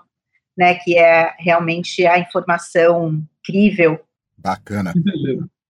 né? 0.55 0.75
Que 0.75 0.97
é 0.97 1.33
realmente 1.39 2.05
a 2.05 2.19
informação 2.19 3.21
crível. 3.43 3.99
Bacana. 4.37 4.93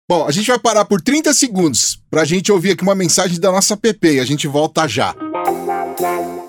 Bom, 0.09 0.27
a 0.27 0.31
gente 0.31 0.47
vai 0.47 0.59
parar 0.59 0.85
por 0.85 1.01
30 1.01 1.33
segundos 1.33 2.02
para 2.13 2.21
a 2.21 2.25
gente 2.25 2.51
ouvir 2.51 2.73
aqui 2.73 2.83
uma 2.83 2.93
mensagem 2.93 3.39
da 3.39 3.51
nossa 3.51 3.75
PP 3.75 4.13
e 4.13 4.19
a 4.19 4.25
gente 4.25 4.47
volta 4.47 4.87
já. 4.87 5.15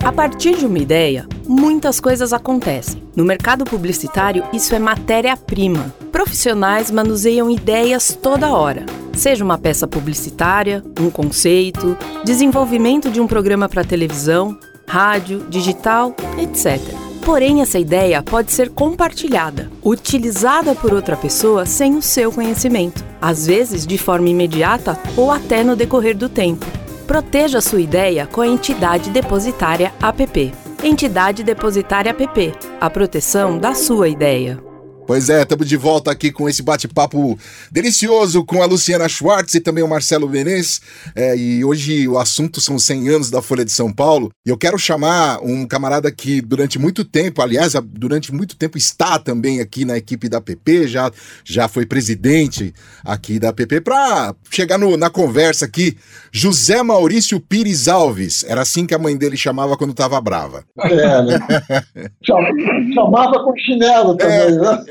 A 0.05 0.13
partir 0.13 0.59
de 0.59 0.67
uma 0.67 0.79
ideia, 0.79 1.27
muitas 1.49 1.99
coisas 1.99 2.35
acontecem. 2.35 3.03
No 3.17 3.25
mercado 3.25 3.65
publicitário, 3.65 4.45
isso 4.53 4.75
é 4.75 4.79
matéria-prima. 4.79 5.95
Profissionais 6.13 6.91
manuseiam 6.91 7.51
ideias 7.51 8.15
toda 8.23 8.53
hora. 8.53 8.85
Seja 9.15 9.43
uma 9.43 9.57
peça 9.57 9.89
publicitária, 9.89 10.85
um 11.01 11.09
conceito, 11.09 11.97
desenvolvimento 12.27 13.11
de 13.11 13.19
um 13.19 13.27
programa 13.27 13.67
para 13.67 13.83
televisão, 13.83 14.59
rádio, 14.87 15.47
digital, 15.49 16.15
etc. 16.43 17.04
Porém, 17.25 17.63
essa 17.63 17.79
ideia 17.79 18.23
pode 18.23 18.53
ser 18.53 18.69
compartilhada, 18.69 19.71
utilizada 19.83 20.75
por 20.75 20.93
outra 20.93 21.17
pessoa 21.17 21.65
sem 21.65 21.97
o 21.97 22.03
seu 22.03 22.31
conhecimento, 22.31 23.03
às 23.21 23.47
vezes 23.47 23.87
de 23.87 23.97
forma 23.97 24.29
imediata 24.29 24.99
ou 25.17 25.31
até 25.31 25.65
no 25.65 25.75
decorrer 25.75 26.17
do 26.17 26.29
tempo. 26.29 26.67
Proteja 27.07 27.63
sua 27.63 27.81
ideia 27.81 28.27
com 28.27 28.43
a 28.43 28.47
entidade 28.47 29.09
depositária 29.09 29.93
APP. 30.03 30.53
Entidade 30.83 31.43
Depositária 31.43 32.11
APP 32.13 32.53
a 32.79 32.91
proteção 32.91 33.59
da 33.59 33.75
sua 33.75 34.07
ideia. 34.07 34.74
Pois 35.07 35.29
é, 35.29 35.43
estamos 35.43 35.69
de 35.69 35.77
volta 35.77 36.11
aqui 36.11 36.33
com 36.33 36.49
esse 36.49 36.63
bate-papo 36.63 37.39
delicioso 37.71 38.43
com 38.43 38.63
a 38.63 38.67
Luciana 38.67 39.07
Schwartz 39.07 39.55
e 39.55 39.61
também 39.61 39.85
o 39.85 39.89
Marcelo 39.89 40.27
Venez. 40.27 40.81
É, 41.15 41.37
e 41.37 41.63
hoje 41.63 42.09
o 42.09 42.19
assunto 42.19 42.59
são 42.59 42.79
100 42.79 43.09
anos 43.11 43.31
da 43.31 43.43
Folha 43.43 43.67
de 43.67 43.73
São 43.73 43.93
Paulo. 43.93 44.31
E 44.47 44.49
eu 44.49 44.57
quero 44.57 44.79
chamar 44.79 45.41
um 45.43 45.67
camarada 45.67 46.11
que 46.11 46.41
durante 46.41 46.79
muito 46.79 47.05
tempo, 47.05 47.43
aliás, 47.43 47.75
durante 47.85 48.33
muito 48.33 48.57
tempo 48.57 48.79
está 48.79 49.19
também 49.19 49.61
aqui 49.61 49.85
na 49.85 49.99
equipe 49.99 50.27
da 50.27 50.41
PP, 50.41 50.89
já, 50.89 51.11
já 51.45 51.69
foi 51.69 51.85
presidente 51.85 52.73
aqui 53.05 53.39
da 53.39 53.53
PP, 53.53 53.83
para 53.83 54.35
chegar 54.51 54.79
no, 54.79 54.97
na 54.97 55.11
conversa 55.11 55.67
aqui. 55.67 55.99
José 56.33 56.83
Maurício 56.83 57.39
Pires 57.39 57.89
Alves, 57.89 58.43
era 58.49 58.63
assim 58.63 58.87
que 58.87 58.95
a 58.95 58.99
mãe 58.99 59.17
dele 59.17 59.37
chamava 59.37 59.77
quando 59.77 59.91
estava 59.91 60.19
brava. 60.19 60.65
É, 60.79 61.23
né? 61.23 61.39
Chamava 62.25 63.45
com 63.45 63.57
chinelo 63.59 64.17
também, 64.17 64.37
é. 64.37 64.51
né? 64.51 64.85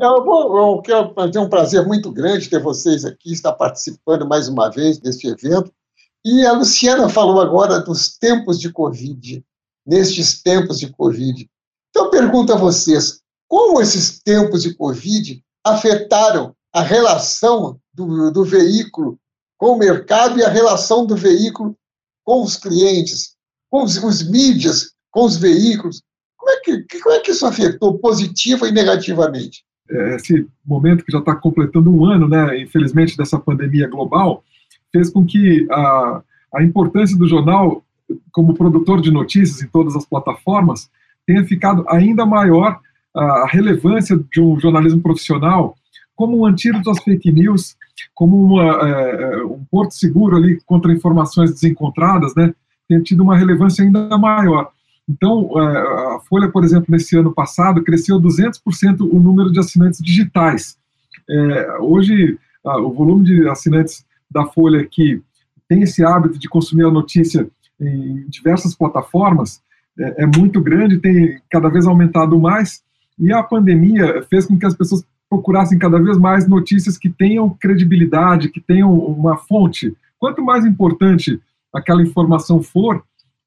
Eu, 0.00 0.24
vou, 0.24 0.82
eu 0.88 1.30
ter 1.30 1.38
um 1.38 1.48
prazer 1.48 1.86
muito 1.86 2.10
grande 2.10 2.48
ter 2.48 2.60
vocês 2.60 3.04
aqui, 3.04 3.32
estar 3.32 3.52
participando 3.52 4.26
mais 4.26 4.48
uma 4.48 4.68
vez 4.68 4.98
deste 4.98 5.28
evento. 5.28 5.72
E 6.24 6.44
a 6.44 6.52
Luciana 6.52 7.08
falou 7.08 7.40
agora 7.40 7.78
dos 7.80 8.16
tempos 8.18 8.58
de 8.58 8.72
Covid, 8.72 9.44
nestes 9.86 10.42
tempos 10.42 10.78
de 10.78 10.90
Covid. 10.90 11.48
Então, 11.90 12.06
eu 12.06 12.10
pergunto 12.10 12.52
a 12.52 12.56
vocês: 12.56 13.20
como 13.48 13.80
esses 13.80 14.20
tempos 14.20 14.62
de 14.62 14.74
Covid 14.74 15.42
afetaram 15.64 16.54
a 16.72 16.80
relação 16.80 17.78
do, 17.92 18.30
do 18.30 18.44
veículo 18.44 19.18
com 19.58 19.74
o 19.74 19.78
mercado 19.78 20.38
e 20.38 20.44
a 20.44 20.48
relação 20.48 21.06
do 21.06 21.14
veículo 21.14 21.76
com 22.24 22.42
os 22.42 22.56
clientes, 22.56 23.36
com 23.70 23.84
os, 23.84 23.96
os 23.96 24.28
mídias, 24.28 24.92
com 25.10 25.24
os 25.24 25.36
veículos? 25.36 26.02
Como 26.42 26.50
é 26.50 26.60
que, 26.60 26.98
como 27.00 27.14
é 27.14 27.20
que 27.20 27.30
isso 27.30 27.46
afetou 27.46 27.96
positiva 28.00 28.66
e 28.66 28.72
negativamente? 28.72 29.62
É, 29.88 30.16
esse 30.16 30.44
momento 30.66 31.04
que 31.04 31.12
já 31.12 31.20
está 31.20 31.36
completando 31.36 31.88
um 31.88 32.04
ano, 32.04 32.28
né, 32.28 32.60
infelizmente, 32.60 33.16
dessa 33.16 33.38
pandemia 33.38 33.86
global, 33.86 34.42
fez 34.90 35.08
com 35.08 35.24
que 35.24 35.68
a, 35.70 36.20
a 36.56 36.62
importância 36.64 37.16
do 37.16 37.28
jornal 37.28 37.84
como 38.32 38.54
produtor 38.54 39.00
de 39.00 39.12
notícias 39.12 39.62
em 39.62 39.68
todas 39.68 39.94
as 39.94 40.04
plataformas 40.04 40.90
tenha 41.24 41.44
ficado 41.44 41.84
ainda 41.88 42.26
maior 42.26 42.80
a 43.14 43.46
relevância 43.46 44.18
de 44.32 44.40
um 44.40 44.58
jornalismo 44.58 45.00
profissional 45.00 45.76
como 46.16 46.40
um 46.40 46.44
antídoto 46.44 46.90
às 46.90 47.00
fake 47.04 47.30
news, 47.30 47.76
como 48.14 48.42
uma, 48.42 48.64
é, 48.64 49.22
é 49.22 49.44
um 49.44 49.64
porto 49.70 49.94
seguro 49.94 50.36
ali 50.36 50.60
contra 50.66 50.92
informações 50.92 51.52
desencontradas, 51.52 52.34
né, 52.34 52.52
tem 52.88 53.00
tido 53.00 53.22
uma 53.22 53.36
relevância 53.36 53.84
ainda 53.84 54.18
maior. 54.18 54.72
Então, 55.08 55.50
é, 55.60 56.16
a 56.16 56.20
Folha, 56.28 56.50
por 56.50 56.64
exemplo, 56.64 56.86
nesse 56.88 57.16
ano 57.16 57.32
passado, 57.32 57.82
cresceu 57.82 58.20
200% 58.20 59.00
o 59.00 59.18
número 59.18 59.50
de 59.50 59.58
assinantes 59.58 60.00
digitais. 60.00 60.78
É, 61.28 61.78
hoje, 61.80 62.38
o 62.64 62.92
volume 62.92 63.24
de 63.24 63.48
assinantes 63.48 64.04
da 64.30 64.46
Folha 64.46 64.86
que 64.86 65.20
tem 65.68 65.82
esse 65.82 66.04
hábito 66.04 66.38
de 66.38 66.48
consumir 66.48 66.84
a 66.84 66.90
notícia 66.90 67.48
em 67.80 68.24
diversas 68.28 68.74
plataformas 68.74 69.62
é, 69.98 70.22
é 70.22 70.26
muito 70.26 70.60
grande, 70.60 70.98
tem 70.98 71.40
cada 71.50 71.68
vez 71.68 71.86
aumentado 71.86 72.38
mais, 72.38 72.82
e 73.18 73.32
a 73.32 73.42
pandemia 73.42 74.22
fez 74.28 74.46
com 74.46 74.58
que 74.58 74.66
as 74.66 74.74
pessoas 74.74 75.04
procurassem 75.28 75.78
cada 75.78 75.98
vez 75.98 76.18
mais 76.18 76.46
notícias 76.46 76.98
que 76.98 77.08
tenham 77.08 77.48
credibilidade, 77.50 78.50
que 78.50 78.60
tenham 78.60 78.92
uma 78.92 79.36
fonte. 79.36 79.96
Quanto 80.18 80.44
mais 80.44 80.64
importante 80.64 81.40
aquela 81.72 82.02
informação 82.02 82.62
for, 82.62 83.02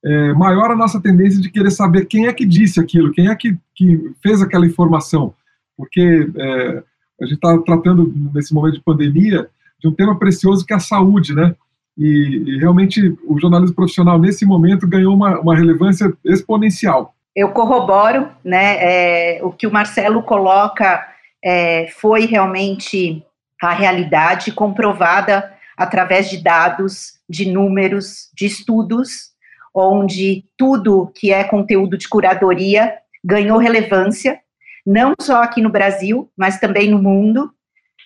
é, 0.05 0.33
maior 0.33 0.71
a 0.71 0.75
nossa 0.75 1.01
tendência 1.01 1.41
de 1.41 1.49
querer 1.49 1.71
saber 1.71 2.05
quem 2.05 2.27
é 2.27 2.33
que 2.33 2.45
disse 2.45 2.79
aquilo, 2.79 3.11
quem 3.11 3.27
é 3.27 3.35
que, 3.35 3.57
que 3.73 4.11
fez 4.21 4.41
aquela 4.41 4.65
informação. 4.65 5.33
Porque 5.77 6.29
é, 6.37 6.83
a 7.21 7.25
gente 7.25 7.35
está 7.35 7.57
tratando, 7.59 8.13
nesse 8.33 8.53
momento 8.53 8.75
de 8.75 8.83
pandemia, 8.83 9.47
de 9.79 9.87
um 9.87 9.93
tema 9.93 10.17
precioso 10.17 10.65
que 10.65 10.73
é 10.73 10.75
a 10.75 10.79
saúde, 10.79 11.33
né? 11.33 11.55
e, 11.97 12.43
e 12.45 12.59
realmente 12.59 13.17
o 13.25 13.39
jornalismo 13.39 13.75
profissional, 13.75 14.19
nesse 14.19 14.45
momento, 14.45 14.87
ganhou 14.87 15.13
uma, 15.13 15.39
uma 15.39 15.55
relevância 15.55 16.11
exponencial. 16.23 17.13
Eu 17.35 17.49
corroboro, 17.49 18.29
né, 18.43 18.77
é, 18.79 19.39
o 19.43 19.51
que 19.51 19.67
o 19.67 19.71
Marcelo 19.71 20.23
coloca 20.23 21.05
é, 21.43 21.87
foi 21.99 22.25
realmente 22.25 23.23
a 23.61 23.73
realidade 23.73 24.51
comprovada 24.51 25.51
através 25.77 26.29
de 26.29 26.41
dados, 26.41 27.19
de 27.29 27.49
números, 27.51 28.29
de 28.33 28.45
estudos, 28.45 29.31
onde 29.75 30.45
tudo 30.57 31.11
que 31.13 31.33
é 31.33 31.43
conteúdo 31.43 31.97
de 31.97 32.07
curadoria 32.07 32.97
ganhou 33.21 33.57
relevância, 33.57 34.39
não 34.85 35.13
só 35.19 35.43
aqui 35.43 35.61
no 35.61 35.69
Brasil, 35.69 36.31
mas 36.37 36.59
também 36.59 36.89
no 36.89 37.01
mundo. 37.01 37.51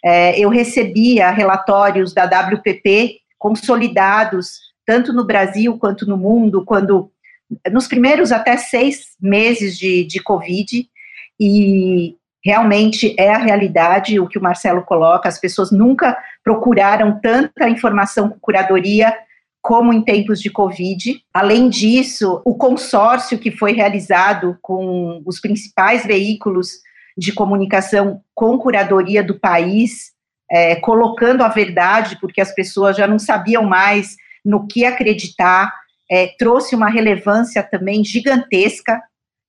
É, 0.03 0.39
eu 0.39 0.49
recebia 0.49 1.29
relatórios 1.29 2.13
da 2.13 2.23
WPP 2.23 3.19
consolidados, 3.37 4.59
tanto 4.85 5.13
no 5.13 5.25
Brasil 5.25 5.77
quanto 5.77 6.07
no 6.07 6.17
mundo, 6.17 6.65
quando 6.65 7.11
nos 7.71 7.87
primeiros 7.87 8.31
até 8.31 8.57
seis 8.57 9.15
meses 9.21 9.77
de, 9.77 10.05
de 10.05 10.21
Covid, 10.21 10.87
e 11.39 12.15
realmente 12.43 13.15
é 13.17 13.31
a 13.31 13.37
realidade 13.37 14.19
o 14.19 14.27
que 14.27 14.37
o 14.37 14.41
Marcelo 14.41 14.83
coloca, 14.83 15.27
as 15.27 15.39
pessoas 15.39 15.71
nunca 15.71 16.17
procuraram 16.43 17.19
tanta 17.19 17.69
informação 17.69 18.29
com 18.29 18.39
curadoria 18.39 19.13
como 19.69 19.93
em 19.93 20.01
tempos 20.01 20.41
de 20.41 20.49
Covid. 20.49 21.23
Além 21.31 21.69
disso, 21.69 22.41
o 22.43 22.55
consórcio 22.55 23.37
que 23.37 23.51
foi 23.51 23.71
realizado 23.71 24.57
com 24.63 25.21
os 25.23 25.39
principais 25.39 26.03
veículos 26.03 26.71
de 27.15 27.31
comunicação 27.31 28.19
com 28.33 28.57
curadoria 28.57 29.21
do 29.21 29.39
país, 29.39 30.11
é, 30.49 30.75
colocando 30.77 31.43
a 31.43 31.49
verdade, 31.49 32.17
porque 32.19 32.41
as 32.41 32.51
pessoas 32.51 32.97
já 32.97 33.05
não 33.05 33.19
sabiam 33.19 33.63
mais 33.63 34.15
no 34.43 34.65
que 34.65 34.85
acreditar, 34.85 35.71
é, 36.09 36.33
trouxe 36.39 36.73
uma 36.73 36.89
relevância 36.89 37.61
também 37.61 38.03
gigantesca 38.03 38.99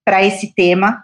para 0.04 0.22
esse 0.22 0.54
tema. 0.54 1.02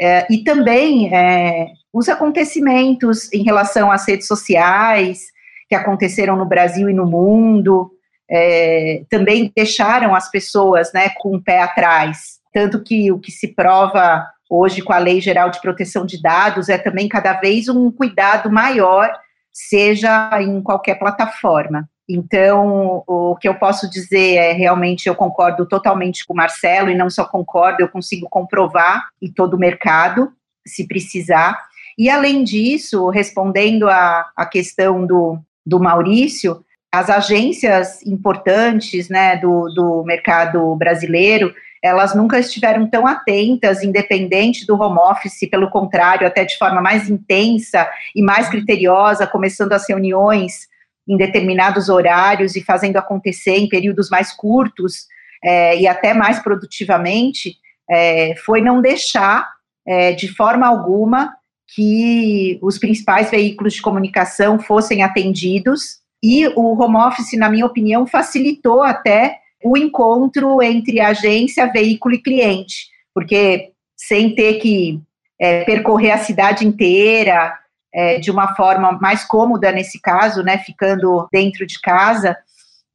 É, 0.00 0.26
e 0.32 0.42
também 0.42 1.14
é, 1.14 1.66
os 1.92 2.08
acontecimentos 2.08 3.30
em 3.30 3.42
relação 3.42 3.92
às 3.92 4.08
redes 4.08 4.26
sociais 4.26 5.26
que 5.68 5.74
aconteceram 5.74 6.34
no 6.34 6.46
Brasil 6.46 6.88
e 6.88 6.94
no 6.94 7.04
mundo, 7.04 7.92
é, 8.32 9.02
também 9.10 9.52
deixaram 9.54 10.14
as 10.14 10.30
pessoas 10.30 10.90
né, 10.94 11.10
com 11.18 11.36
o 11.36 11.42
pé 11.42 11.60
atrás. 11.60 12.40
Tanto 12.52 12.82
que 12.82 13.12
o 13.12 13.18
que 13.18 13.30
se 13.30 13.48
prova 13.48 14.26
hoje 14.48 14.80
com 14.80 14.92
a 14.92 14.98
Lei 14.98 15.20
Geral 15.20 15.50
de 15.50 15.60
Proteção 15.60 16.06
de 16.06 16.20
Dados 16.20 16.70
é 16.70 16.78
também 16.78 17.08
cada 17.08 17.34
vez 17.34 17.68
um 17.68 17.90
cuidado 17.90 18.50
maior, 18.50 19.14
seja 19.52 20.30
em 20.40 20.62
qualquer 20.62 20.98
plataforma. 20.98 21.88
Então, 22.08 23.04
o 23.06 23.36
que 23.36 23.48
eu 23.48 23.54
posso 23.54 23.88
dizer 23.88 24.36
é 24.36 24.52
realmente 24.52 25.08
eu 25.08 25.14
concordo 25.14 25.66
totalmente 25.66 26.26
com 26.26 26.32
o 26.32 26.36
Marcelo, 26.36 26.90
e 26.90 26.94
não 26.94 27.08
só 27.08 27.24
concordo, 27.24 27.82
eu 27.82 27.88
consigo 27.88 28.28
comprovar 28.28 29.08
em 29.20 29.30
todo 29.30 29.54
o 29.54 29.58
mercado, 29.58 30.30
se 30.66 30.86
precisar. 30.86 31.58
E 31.98 32.08
além 32.08 32.44
disso, 32.44 33.08
respondendo 33.08 33.88
à, 33.88 34.48
questão 34.50 35.06
do, 35.06 35.38
do 35.64 35.78
Maurício, 35.78 36.64
as 36.92 37.08
agências 37.08 38.02
importantes 38.06 39.08
né, 39.08 39.36
do, 39.38 39.66
do 39.74 40.04
mercado 40.04 40.76
brasileiro, 40.76 41.54
elas 41.82 42.14
nunca 42.14 42.38
estiveram 42.38 42.86
tão 42.86 43.06
atentas, 43.06 43.82
independente 43.82 44.66
do 44.66 44.78
home 44.78 44.98
office, 44.98 45.48
pelo 45.50 45.70
contrário, 45.70 46.26
até 46.26 46.44
de 46.44 46.56
forma 46.58 46.82
mais 46.82 47.08
intensa 47.08 47.88
e 48.14 48.22
mais 48.22 48.48
criteriosa, 48.48 49.26
começando 49.26 49.72
as 49.72 49.88
reuniões 49.88 50.68
em 51.08 51.16
determinados 51.16 51.88
horários 51.88 52.56
e 52.56 52.62
fazendo 52.62 52.98
acontecer 52.98 53.56
em 53.56 53.68
períodos 53.68 54.10
mais 54.10 54.30
curtos 54.30 55.06
é, 55.42 55.80
e 55.80 55.88
até 55.88 56.12
mais 56.12 56.38
produtivamente, 56.40 57.56
é, 57.90 58.36
foi 58.44 58.60
não 58.60 58.82
deixar 58.82 59.48
é, 59.88 60.12
de 60.12 60.28
forma 60.28 60.66
alguma 60.68 61.34
que 61.74 62.58
os 62.62 62.78
principais 62.78 63.30
veículos 63.30 63.72
de 63.72 63.82
comunicação 63.82 64.58
fossem 64.60 65.02
atendidos 65.02 66.01
e 66.22 66.46
o 66.48 66.80
home 66.80 66.96
office, 66.96 67.36
na 67.36 67.48
minha 67.48 67.66
opinião, 67.66 68.06
facilitou 68.06 68.82
até 68.82 69.38
o 69.64 69.76
encontro 69.76 70.62
entre 70.62 71.00
agência, 71.00 71.70
veículo 71.70 72.14
e 72.14 72.22
cliente, 72.22 72.88
porque 73.14 73.70
sem 73.96 74.34
ter 74.34 74.54
que 74.54 75.00
é, 75.40 75.64
percorrer 75.64 76.12
a 76.12 76.18
cidade 76.18 76.66
inteira 76.66 77.54
é, 77.92 78.18
de 78.18 78.30
uma 78.30 78.54
forma 78.54 78.92
mais 78.92 79.24
cômoda 79.24 79.70
nesse 79.70 80.00
caso, 80.00 80.42
né, 80.42 80.58
ficando 80.58 81.28
dentro 81.32 81.66
de 81.66 81.80
casa 81.80 82.36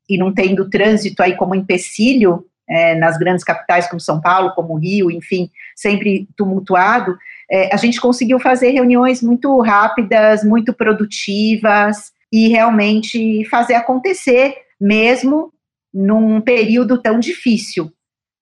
e 0.10 0.18
não 0.18 0.34
tendo 0.34 0.70
trânsito 0.70 1.22
aí 1.22 1.36
como 1.36 1.56
empecilho 1.56 2.46
é, 2.70 2.96
nas 2.96 3.18
grandes 3.18 3.44
capitais 3.44 3.88
como 3.88 4.00
São 4.00 4.20
Paulo, 4.20 4.54
como 4.54 4.76
Rio, 4.76 5.12
enfim, 5.12 5.50
sempre 5.76 6.28
tumultuado, 6.36 7.18
é, 7.50 7.74
a 7.74 7.78
gente 7.78 8.00
conseguiu 8.02 8.40
fazer 8.40 8.72
reuniões 8.72 9.22
muito 9.22 9.60
rápidas, 9.62 10.44
muito 10.44 10.74
produtivas, 10.74 12.12
e 12.38 12.50
realmente 12.50 13.44
fazer 13.46 13.74
acontecer, 13.74 14.56
mesmo 14.80 15.52
num 15.92 16.40
período 16.40 17.02
tão 17.02 17.20
difícil. 17.20 17.92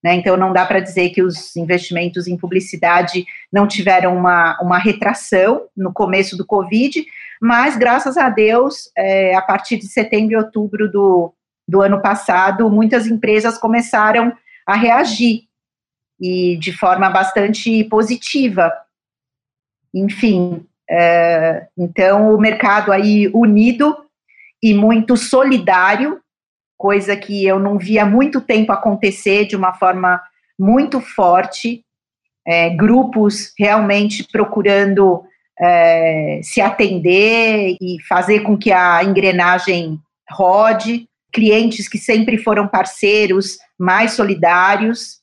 Né? 0.03 0.15
Então, 0.15 0.35
não 0.35 0.51
dá 0.51 0.65
para 0.65 0.81
dizer 0.81 1.11
que 1.11 1.23
os 1.23 1.55
investimentos 1.55 2.27
em 2.27 2.37
publicidade 2.37 3.25
não 3.51 3.65
tiveram 3.65 4.17
uma, 4.17 4.59
uma 4.61 4.77
retração 4.77 5.67
no 5.75 5.93
começo 5.93 6.35
do 6.35 6.45
Covid, 6.45 7.05
mas, 7.41 7.77
graças 7.77 8.17
a 8.17 8.27
Deus, 8.27 8.91
é, 8.97 9.33
a 9.33 9.41
partir 9.41 9.77
de 9.77 9.87
setembro 9.87 10.33
e 10.33 10.35
outubro 10.35 10.91
do, 10.91 11.33
do 11.65 11.81
ano 11.81 12.01
passado, 12.01 12.69
muitas 12.69 13.07
empresas 13.07 13.57
começaram 13.57 14.35
a 14.67 14.75
reagir 14.75 15.43
e 16.19 16.57
de 16.57 16.73
forma 16.73 17.09
bastante 17.09 17.81
positiva. 17.85 18.73
Enfim, 19.93 20.67
é, 20.89 21.67
então, 21.77 22.33
o 22.33 22.39
mercado 22.39 22.91
aí 22.91 23.29
unido 23.33 23.95
e 24.61 24.73
muito 24.73 25.17
solidário, 25.17 26.19
coisa 26.77 27.15
que 27.15 27.45
eu 27.45 27.59
não 27.59 27.77
via 27.77 28.05
muito 28.05 28.41
tempo 28.41 28.71
acontecer 28.71 29.45
de 29.45 29.55
uma 29.55 29.73
forma 29.73 30.21
muito 30.57 31.01
forte, 31.01 31.83
é, 32.47 32.69
grupos 32.69 33.53
realmente 33.57 34.23
procurando 34.31 35.23
é, 35.59 36.39
se 36.43 36.61
atender 36.61 37.77
e 37.81 37.97
fazer 38.07 38.41
com 38.41 38.57
que 38.57 38.71
a 38.71 39.03
engrenagem 39.03 39.99
rode, 40.29 41.07
clientes 41.33 41.87
que 41.87 41.97
sempre 41.97 42.37
foram 42.37 42.67
parceiros 42.67 43.57
mais 43.77 44.13
solidários, 44.13 45.19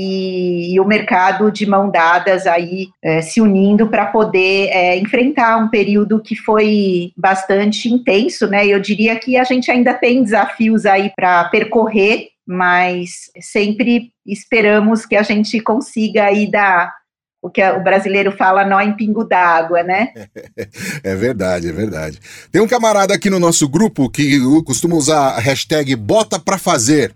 e, 0.00 0.74
e, 0.74 0.80
o 0.80 0.84
mercado 0.84 1.50
de 1.50 1.66
mão 1.66 1.90
dadas 1.90 2.46
aí 2.46 2.86
é, 3.02 3.20
se 3.20 3.40
unindo 3.40 3.88
para 3.88 4.06
poder 4.06 4.68
é, 4.68 4.96
enfrentar 4.96 5.56
um 5.56 5.68
período 5.68 6.22
que 6.22 6.36
foi 6.36 7.10
bastante 7.16 7.88
intenso, 7.88 8.46
né? 8.46 8.64
Eu 8.64 8.78
diria 8.78 9.18
que 9.18 9.36
a 9.36 9.42
gente 9.42 9.68
ainda 9.72 9.92
tem 9.92 10.22
desafios 10.22 10.86
aí 10.86 11.10
para 11.16 11.46
percorrer, 11.46 12.28
mas 12.46 13.30
sempre 13.40 14.12
esperamos 14.24 15.04
que 15.04 15.16
a 15.16 15.24
gente 15.24 15.58
consiga 15.58 16.26
aí 16.26 16.48
dar 16.48 16.94
o 17.42 17.50
que 17.50 17.62
o 17.62 17.82
brasileiro 17.82 18.30
fala 18.30 18.64
nó 18.64 18.80
em 18.80 18.94
pingo 18.94 19.24
d'água, 19.24 19.82
né? 19.82 20.12
É 21.02 21.14
verdade, 21.14 21.68
é 21.68 21.72
verdade. 21.72 22.20
Tem 22.52 22.60
um 22.60 22.68
camarada 22.68 23.14
aqui 23.14 23.30
no 23.30 23.38
nosso 23.38 23.68
grupo 23.68 24.10
que 24.10 24.38
costuma 24.64 24.94
usar 24.94 25.30
a 25.30 25.40
hashtag 25.40 25.96
bota 25.96 26.38
pra 26.38 26.58
fazer. 26.58 27.14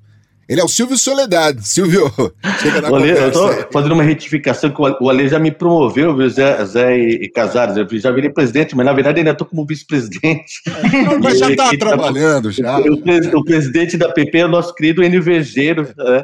Ele 0.48 0.60
é 0.60 0.64
o 0.64 0.68
Silvio 0.68 0.98
Soledade. 0.98 1.66
Silvio, 1.66 2.10
chega 2.60 2.80
na 2.80 2.88
Ale, 2.88 3.10
Eu 3.10 3.32
tô 3.32 3.48
fazendo 3.72 3.92
uma 3.92 4.02
retificação 4.02 4.70
que 4.70 4.80
o 4.80 5.08
Ale 5.08 5.28
já 5.28 5.38
me 5.38 5.50
promoveu, 5.50 6.16
viu, 6.16 6.28
Zé, 6.28 6.64
Zé 6.64 6.96
e 6.98 7.28
Casares. 7.28 7.76
Eu 7.76 7.86
já 7.98 8.10
virei 8.10 8.30
presidente, 8.30 8.76
mas 8.76 8.84
na 8.84 8.92
verdade 8.92 9.18
ainda 9.18 9.30
estou 9.30 9.46
como 9.46 9.66
vice-presidente. 9.66 10.62
mas 11.22 11.38
já 11.38 11.50
está 11.50 11.70
trabalhando, 11.76 12.50
já. 12.50 12.78
O, 12.78 13.38
o, 13.38 13.44
presidente 13.44 13.96
da 13.96 14.12
PP 14.12 14.38
é 14.38 14.44
o 14.44 14.48
nosso 14.48 14.74
querido 14.74 15.02
Enio 15.02 15.22
Vegeiro, 15.22 15.88
né, 15.96 16.22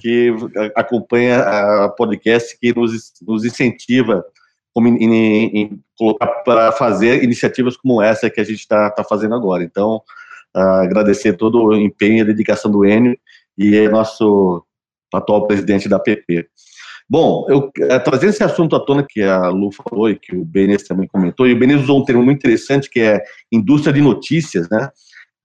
que 0.00 0.32
acompanha 0.76 1.40
a 1.40 1.88
podcast, 1.88 2.58
que 2.58 2.74
nos, 2.74 3.12
nos 3.26 3.44
incentiva 3.44 4.24
como 4.74 4.98
colocar 5.96 6.26
para 6.26 6.72
fazer 6.72 7.22
iniciativas 7.22 7.76
como 7.76 8.02
essa 8.02 8.28
que 8.28 8.40
a 8.40 8.44
gente 8.44 8.58
está 8.58 8.90
tá 8.90 9.04
fazendo 9.04 9.34
agora. 9.34 9.62
Então, 9.62 10.02
uh, 10.54 10.82
agradecer 10.82 11.34
todo 11.34 11.62
o 11.62 11.76
empenho 11.76 12.18
e 12.18 12.20
a 12.20 12.24
dedicação 12.24 12.70
do 12.70 12.84
Enio 12.84 13.16
e 13.56 13.76
é 13.76 13.88
nosso 13.88 14.64
atual 15.12 15.46
presidente 15.46 15.88
da 15.88 15.98
PP. 15.98 16.48
Bom, 17.08 17.46
eu 17.48 17.70
é, 17.82 17.98
trazendo 17.98 18.30
esse 18.30 18.42
assunto 18.42 18.74
à 18.74 18.80
tona 18.80 19.04
que 19.06 19.22
a 19.22 19.48
Lu 19.48 19.70
falou 19.70 20.08
e 20.08 20.18
que 20.18 20.34
o 20.34 20.44
Benes 20.44 20.84
também 20.84 21.06
comentou, 21.06 21.46
e 21.46 21.52
o 21.52 21.58
Benes 21.58 21.82
usou 21.82 22.00
um 22.00 22.04
termo 22.04 22.22
muito 22.22 22.38
interessante 22.38 22.88
que 22.88 23.00
é 23.00 23.22
indústria 23.52 23.92
de 23.92 24.00
notícias, 24.00 24.68
né? 24.70 24.88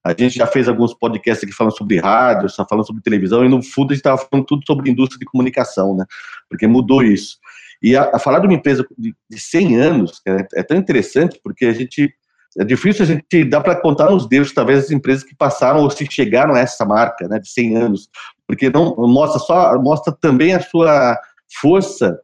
A 0.04 0.12
gente 0.12 0.36
já 0.36 0.48
fez 0.48 0.70
alguns 0.70 0.94
podcasts 0.94 1.44
aqui 1.44 1.54
falando 1.54 1.78
sobre 1.78 2.00
rádio, 2.00 2.46
está 2.46 2.66
falando 2.66 2.88
sobre 2.88 3.02
televisão, 3.02 3.44
e 3.44 3.50
no 3.50 3.62
fundo 3.62 3.92
a 3.92 3.94
gente 3.94 4.00
estava 4.00 4.18
falando 4.18 4.46
tudo 4.46 4.64
sobre 4.66 4.90
indústria 4.90 5.20
de 5.20 5.26
comunicação, 5.26 5.96
né? 5.96 6.06
Porque 6.50 6.66
mudou 6.66 7.04
isso. 7.04 7.38
E 7.82 7.96
a, 7.96 8.10
a 8.14 8.20
falar 8.20 8.40
de 8.40 8.48
uma 8.48 8.54
empresa 8.54 8.86
de, 8.98 9.14
de 9.30 9.40
100 9.40 9.78
anos 9.78 10.22
é, 10.26 10.48
é, 10.56 10.64
tão 10.64 10.78
interessante 10.78 11.40
porque 11.44 11.66
a 11.66 11.74
gente 11.74 12.14
É 12.58 12.64
difícil 12.64 13.04
a 13.04 13.08
gente 13.08 13.44
dar 13.46 13.62
para 13.62 13.80
contar 13.80 14.10
nos 14.10 14.28
dedos, 14.28 14.54
talvez, 14.54 14.86
as 14.86 14.92
empresas 14.92 15.24
que 15.24 15.36
passaram 15.36 15.82
ou 15.82 15.90
se 15.90 16.06
chegaram 16.10 16.56
a 16.56 16.60
essa 16.60 16.84
marca, 16.84 17.28
né, 17.28 17.40
de 17.40 17.50
100 17.50 17.78
anos, 17.78 18.10
porque 18.48 18.70
não 18.70 18.96
mostra 18.98 19.40
só, 19.40 19.80
mostra 19.80 20.16
também 20.20 20.54
a 20.54 20.60
sua 20.60 21.18
força 21.62 22.20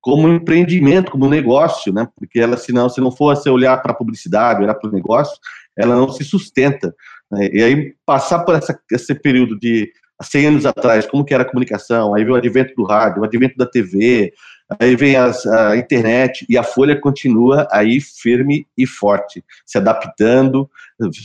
como 0.00 0.28
empreendimento, 0.28 1.10
como 1.10 1.28
negócio, 1.28 1.92
né? 1.92 2.08
Porque 2.16 2.40
ela, 2.40 2.56
se 2.56 2.72
não, 2.72 2.88
se 2.88 3.00
não 3.00 3.10
for 3.10 3.36
olhar 3.48 3.76
para 3.82 3.92
a 3.92 3.94
publicidade, 3.94 4.62
olhar 4.62 4.74
para 4.74 4.88
o 4.88 4.92
negócio, 4.92 5.36
ela 5.76 5.94
não 5.94 6.08
se 6.10 6.24
sustenta. 6.24 6.94
Né? 7.30 7.48
E 7.52 7.62
aí 7.62 7.94
passar 8.04 8.40
por 8.40 8.54
essa, 8.54 8.78
esse 8.90 9.14
período 9.14 9.58
de 9.58 9.90
100 10.22 10.46
anos 10.46 10.66
atrás, 10.66 11.06
como 11.06 11.24
que 11.24 11.34
era 11.34 11.42
a 11.42 11.46
comunicação, 11.46 12.14
aí 12.14 12.24
vem 12.24 12.32
o 12.32 12.36
advento 12.36 12.74
do 12.74 12.84
rádio, 12.84 13.22
o 13.22 13.24
advento 13.24 13.56
da 13.56 13.66
TV, 13.66 14.32
aí 14.78 14.94
vem 14.96 15.16
as, 15.16 15.46
a 15.46 15.76
internet 15.76 16.46
e 16.48 16.56
a 16.56 16.62
Folha 16.62 16.98
continua 17.00 17.66
aí 17.70 18.00
firme 18.00 18.66
e 18.76 18.86
forte, 18.86 19.44
se 19.66 19.78
adaptando, 19.78 20.68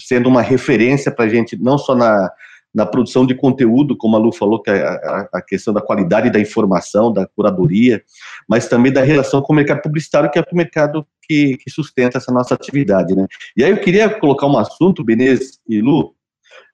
sendo 0.07 0.29
uma 0.29 0.41
referência 0.41 1.11
para 1.11 1.25
a 1.25 1.29
gente 1.29 1.55
não 1.61 1.77
só 1.77 1.95
na 1.95 2.31
na 2.75 2.85
produção 2.85 3.25
de 3.25 3.33
conteúdo, 3.33 3.95
como 3.95 4.17
a 4.17 4.19
Lu 4.19 4.33
falou, 4.33 4.61
que 4.61 4.69
é 4.69 4.83
a, 4.83 5.29
a, 5.35 5.41
questão 5.41 5.73
da 5.73 5.79
qualidade 5.79 6.29
da 6.29 6.41
informação, 6.41 7.11
da 7.11 7.25
curadoria, 7.25 8.03
mas 8.49 8.67
também 8.67 8.91
da 8.91 9.01
relação 9.01 9.41
com 9.41 9.53
o 9.53 9.55
mercado 9.55 9.81
publicitário, 9.81 10.29
que 10.29 10.37
é 10.37 10.41
o 10.41 10.55
mercado 10.55 11.07
que, 11.23 11.55
que 11.55 11.69
sustenta 11.69 12.17
essa 12.17 12.33
nossa 12.33 12.53
atividade. 12.53 13.15
Né? 13.15 13.27
E 13.55 13.63
aí 13.63 13.71
eu 13.71 13.79
queria 13.79 14.09
colocar 14.09 14.45
um 14.47 14.57
assunto, 14.57 15.05
Benez 15.05 15.57
e 15.69 15.79
Lu, 15.79 16.13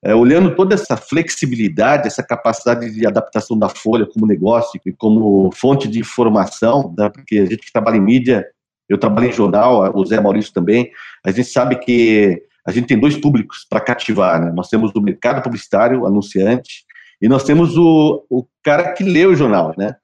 é, 0.04 0.16
olhando 0.16 0.56
toda 0.56 0.74
essa 0.74 0.98
flexibilidade, 0.98 2.08
essa 2.08 2.24
capacidade 2.24 2.92
de 2.92 3.06
adaptação 3.06 3.58
da 3.58 3.70
Folha 3.70 4.06
como 4.06 4.26
negócio 4.26 4.80
e 4.86 4.92
como 4.92 5.52
fonte 5.54 5.88
de 5.88 6.00
informação, 6.00 6.94
né? 6.98 7.10
porque 7.10 7.40
a 7.40 7.46
gente 7.46 7.66
que 7.66 7.72
trabalha 7.72 7.98
em 7.98 8.02
mídia, 8.02 8.46
eu 8.90 8.98
trabalho 8.98 9.28
em 9.28 9.34
jornal, 9.34 9.92
o 9.96 10.06
Zé 10.06 10.20
Maurício 10.20 10.54
também, 10.54 10.92
a 11.24 11.32
gente 11.32 11.48
sabe 11.48 11.78
que 11.78 12.42
a 12.66 12.72
gente 12.72 12.88
tem 12.88 13.00
dois 13.00 13.18
públicos 13.18 13.66
para 13.70 13.80
cativar, 13.80 14.40
né? 14.40 14.52
Nós 14.54 14.70
temos 14.70 14.92
o 14.94 15.02
mercado 15.02 15.42
publicitário, 15.42 16.06
anunciante, 16.06 16.84
e 17.22 17.28
nós 17.28 17.44
temos 17.44 17.78
o, 17.78 18.26
o 18.30 18.46
cara 18.64 18.94
que 18.94 19.04
lê 19.04 19.26
o 19.26 19.36
jornal, 19.36 19.74
né? 19.78 19.96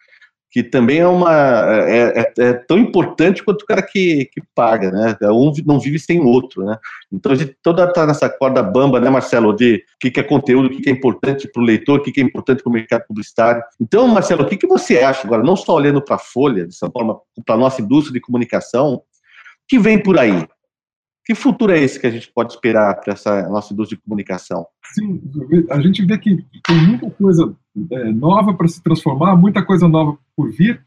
Que 0.49 0.63
também 0.63 0.99
é 0.99 1.07
uma 1.07 1.33
é, 1.87 2.21
é, 2.21 2.33
é 2.37 2.53
tão 2.53 2.77
importante 2.77 3.43
quanto 3.43 3.63
o 3.63 3.65
cara 3.65 3.81
que, 3.81 4.29
que 4.31 4.41
paga, 4.55 4.89
né? 4.91 5.17
Um 5.23 5.51
não 5.65 5.79
vive 5.79 5.99
sem 5.99 6.19
o 6.19 6.25
outro, 6.25 6.63
né? 6.63 6.77
Então 7.11 7.31
a 7.31 7.35
gente 7.35 7.55
toda 7.61 7.91
tá 7.91 8.07
nessa 8.07 8.29
corda 8.29 8.63
bamba, 8.63 8.99
né, 8.99 9.09
Marcelo, 9.09 9.53
de 9.53 9.75
o 9.75 9.99
que, 9.99 10.11
que 10.11 10.19
é 10.19 10.23
conteúdo, 10.23 10.67
o 10.67 10.69
que, 10.69 10.81
que 10.81 10.89
é 10.89 10.93
importante 10.93 11.47
para 11.51 11.61
o 11.61 11.65
leitor, 11.65 11.99
o 11.99 12.03
que, 12.03 12.11
que 12.11 12.21
é 12.21 12.23
importante 12.23 12.63
para 12.63 12.69
o 12.69 12.73
mercado 12.73 13.03
publicitário. 13.07 13.61
Então, 13.79 14.07
Marcelo, 14.07 14.43
o 14.43 14.47
que, 14.47 14.57
que 14.57 14.67
você 14.67 14.99
acha 14.99 15.25
agora, 15.25 15.43
não 15.43 15.55
só 15.55 15.75
olhando 15.75 16.01
para 16.01 16.15
a 16.15 16.19
Folha 16.19 16.65
de 16.65 16.75
São 16.75 16.89
Paulo, 16.89 17.21
para 17.45 17.55
a 17.55 17.59
nossa 17.59 17.81
indústria 17.81 18.13
de 18.13 18.21
comunicação, 18.21 19.01
que 19.67 19.77
vem 19.77 20.01
por 20.01 20.17
aí? 20.17 20.47
Que 21.25 21.35
futuro 21.35 21.73
é 21.73 21.79
esse 21.79 21.99
que 21.99 22.07
a 22.07 22.09
gente 22.09 22.31
pode 22.31 22.53
esperar 22.53 23.01
para 23.01 23.11
essa 23.11 23.49
nossa 23.49 23.73
indústria 23.73 23.97
de 23.97 24.03
comunicação? 24.03 24.65
Sim, 24.93 25.21
a 25.69 25.81
gente 25.81 26.05
vê 26.05 26.17
que 26.17 26.37
tem 26.65 26.77
muita 26.87 27.11
coisa 27.11 27.53
é, 27.91 28.11
nova 28.13 28.53
para 28.53 28.65
se 28.69 28.81
transformar, 28.81 29.35
muita 29.35 29.61
coisa 29.61 29.89
nova 29.89 30.17
por 30.37 30.51
vir, 30.51 30.79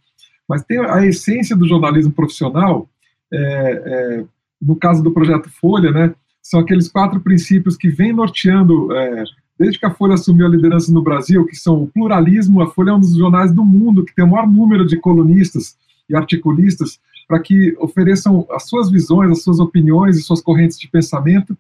mas 0.49 0.63
tem 0.65 0.79
a 0.79 1.05
essência 1.05 1.57
do 1.57 1.67
jornalismo 1.67 2.13
profissional, 2.13 2.89
é, 3.33 3.37
é, 3.39 4.25
no 4.63 4.77
caso 4.77 5.03
do 5.03 5.11
projeto 5.11 5.51
Folha, 5.51 5.91
né, 5.91 6.15
são 6.41 6.61
aqueles 6.61 6.89
quatro 6.89 7.21
princípios 7.21 7.77
que 7.77 7.89
vêm 7.89 8.13
norteando, 8.13 8.95
é, 8.95 9.25
desde 9.59 9.79
que 9.79 9.87
a 9.87 9.91
Folha 9.91 10.15
assumiu 10.15 10.47
a 10.47 10.51
liderança 10.51 10.93
no 10.93 11.03
Brasil, 11.03 11.45
que 11.45 11.57
são 11.57 11.83
o 11.83 11.89
pluralismo, 11.89 12.63
a 12.63 12.71
Folha 12.71 12.91
é 12.91 12.95
um 12.95 13.01
dos 13.01 13.15
jornais 13.15 13.53
do 13.53 13.65
mundo 13.65 14.05
que 14.05 14.15
tem 14.15 14.25
o 14.25 14.29
maior 14.29 14.49
número 14.49 14.87
de 14.87 14.97
colunistas 14.97 15.77
e 16.09 16.17
articulistas, 16.17 16.99
para 17.29 17.39
que 17.41 17.77
ofereçam 17.79 18.47
as 18.51 18.69
suas 18.69 18.91
visões, 18.91 19.31
as 19.31 19.43
suas 19.43 19.61
opiniões 19.61 20.17
e 20.17 20.23
suas 20.23 20.41
correntes 20.41 20.79
de 20.79 20.89
pensamento, 20.89 21.57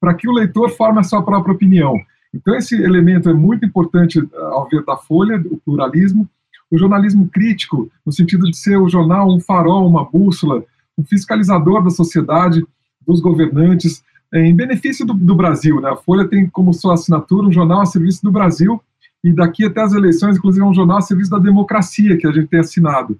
para 0.00 0.12
que 0.12 0.28
o 0.28 0.32
leitor 0.32 0.70
forme 0.70 1.00
a 1.00 1.02
sua 1.02 1.22
própria 1.22 1.54
opinião. 1.54 1.98
Então, 2.34 2.54
esse 2.54 2.74
elemento 2.74 3.30
é 3.30 3.32
muito 3.32 3.64
importante 3.64 4.18
eh, 4.18 4.38
ao 4.50 4.68
ver 4.68 4.84
da 4.84 4.96
Folha, 4.96 5.42
o 5.50 5.56
pluralismo, 5.56 6.28
o 6.70 6.78
jornalismo 6.78 7.28
crítico, 7.28 7.90
no 8.04 8.12
sentido 8.12 8.50
de 8.50 8.56
ser 8.56 8.76
o 8.76 8.88
jornal 8.88 9.28
um 9.28 9.40
farol, 9.40 9.86
uma 9.86 10.04
bússola, 10.04 10.64
um 10.96 11.04
fiscalizador 11.04 11.82
da 11.82 11.90
sociedade, 11.90 12.64
dos 13.06 13.20
governantes, 13.20 14.02
eh, 14.32 14.46
em 14.46 14.54
benefício 14.54 15.04
do, 15.06 15.14
do, 15.14 15.34
Brasil. 15.34 15.80
Né? 15.80 15.90
A 15.90 15.96
Folha 15.96 16.26
tem 16.26 16.48
como 16.48 16.72
sua 16.72 16.94
assinatura 16.94 17.46
um 17.46 17.52
jornal 17.52 17.82
a 17.82 17.86
serviço 17.86 18.22
do 18.22 18.32
Brasil, 18.32 18.80
e 19.22 19.32
daqui 19.32 19.64
até 19.64 19.80
as 19.80 19.94
eleições, 19.94 20.36
inclusive, 20.36 20.64
é 20.64 20.68
um 20.68 20.74
jornal 20.74 20.98
a 20.98 21.02
serviço 21.02 21.30
da 21.30 21.38
democracia 21.38 22.16
que 22.16 22.26
a 22.26 22.32
gente 22.32 22.48
tem 22.48 22.60
assinado. 22.60 23.18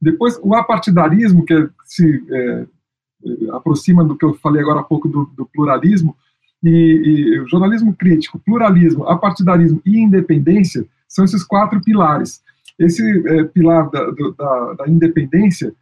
Depois, 0.00 0.38
o 0.42 0.54
apartidarismo, 0.54 1.44
que 1.44 1.54
é, 1.54 1.68
se 1.84 2.24
é, 2.30 2.66
aproxima 3.52 4.04
do 4.04 4.16
que 4.16 4.24
eu 4.24 4.34
falei 4.34 4.62
agora 4.62 4.80
há 4.80 4.84
pouco 4.84 5.08
do, 5.08 5.26
do 5.36 5.46
pluralismo, 5.46 6.16
e, 6.62 6.70
e, 6.70 7.48
jornalismo 7.48 7.94
crítico, 7.94 8.38
pluralismo, 8.38 9.04
apartidarismo 9.04 9.80
e 9.84 9.98
independência 9.98 10.86
são 11.06 11.24
esses 11.24 11.44
quatro 11.44 11.80
pilares. 11.80 12.42
Esse 12.78 13.02
é, 13.28 13.44
pilar 13.44 13.88
da, 13.90 14.10
da, 14.10 14.74
da, 14.74 14.88
independência 14.88 15.72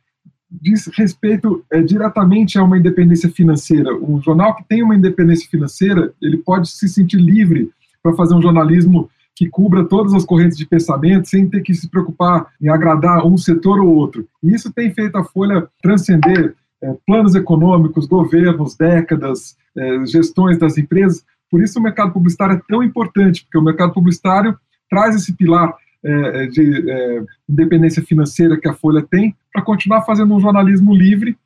diz 0.51 0.87
respeito 0.95 1.65
é, 1.71 1.81
diretamente 1.81 2.59
a 2.59 2.65
uma 2.65 2.77
independência 2.77 3.31
financeira. 3.31 3.95
Um 3.97 4.21
jornal 4.21 4.55
que 4.55 4.65
tem 4.65 4.83
uma 4.83 4.95
independência 4.95 5.49
financeira, 5.49 6.13
ele 6.21 6.37
pode 6.37 6.69
se 6.69 6.89
sentir 6.89 7.17
livre 7.17 7.71
para 8.03 8.15
fazer 8.15 8.35
um 8.35 8.43
jornalismo 8.43 9.09
que 9.35 9.49
cubra 9.49 9.85
todas 9.85 10.13
as 10.13 10.25
correntes 10.25 10.59
de 10.59 10.67
pensamento, 10.67 11.29
sem 11.29 11.49
ter 11.49 11.63
que 11.63 11.75
se 11.75 11.89
preocupar 11.89 12.49
em 12.61 12.69
agradar 12.69 13.27
um 13.27 13.39
setor 13.39 13.81
ou 13.81 13.89
outro. 13.89 14.29
E 14.43 14.55
isso 14.55 14.71
tem 14.71 14.93
feito 14.93 15.17
a 15.17 15.25
Folha 15.25 15.67
transcender 15.83 16.55
é, 16.83 16.95
planos 17.07 17.35
econômicos, 17.35 18.07
governos, 18.07 18.77
décadas, 18.77 19.57
é, 19.77 20.05
gestões 20.07 20.59
das 20.59 20.77
empresas. 20.77 21.25
Por 21.51 21.63
isso 21.63 21.79
o 21.79 21.83
mercado 21.83 22.13
publicitário 22.13 22.57
é 22.57 22.63
tão 22.69 22.83
importante, 22.83 23.45
porque 23.45 23.59
o 23.59 23.63
mercado 23.63 23.93
publicitário 23.93 24.59
traz 24.91 25.17
esse 25.17 25.33
pilar 25.33 25.75
é, 26.05 26.47
de 26.47 26.91
é, 26.91 27.25
independência 27.49 28.03
financeira 28.03 28.59
que 28.59 28.69
a 28.69 28.75
Folha 28.75 29.03
tem 29.03 29.35
para 29.53 29.63
continuar 29.63 30.03
fazendo 30.03 30.35
um 30.35 30.41
jornalismo 30.41 30.95
livre 30.95 31.37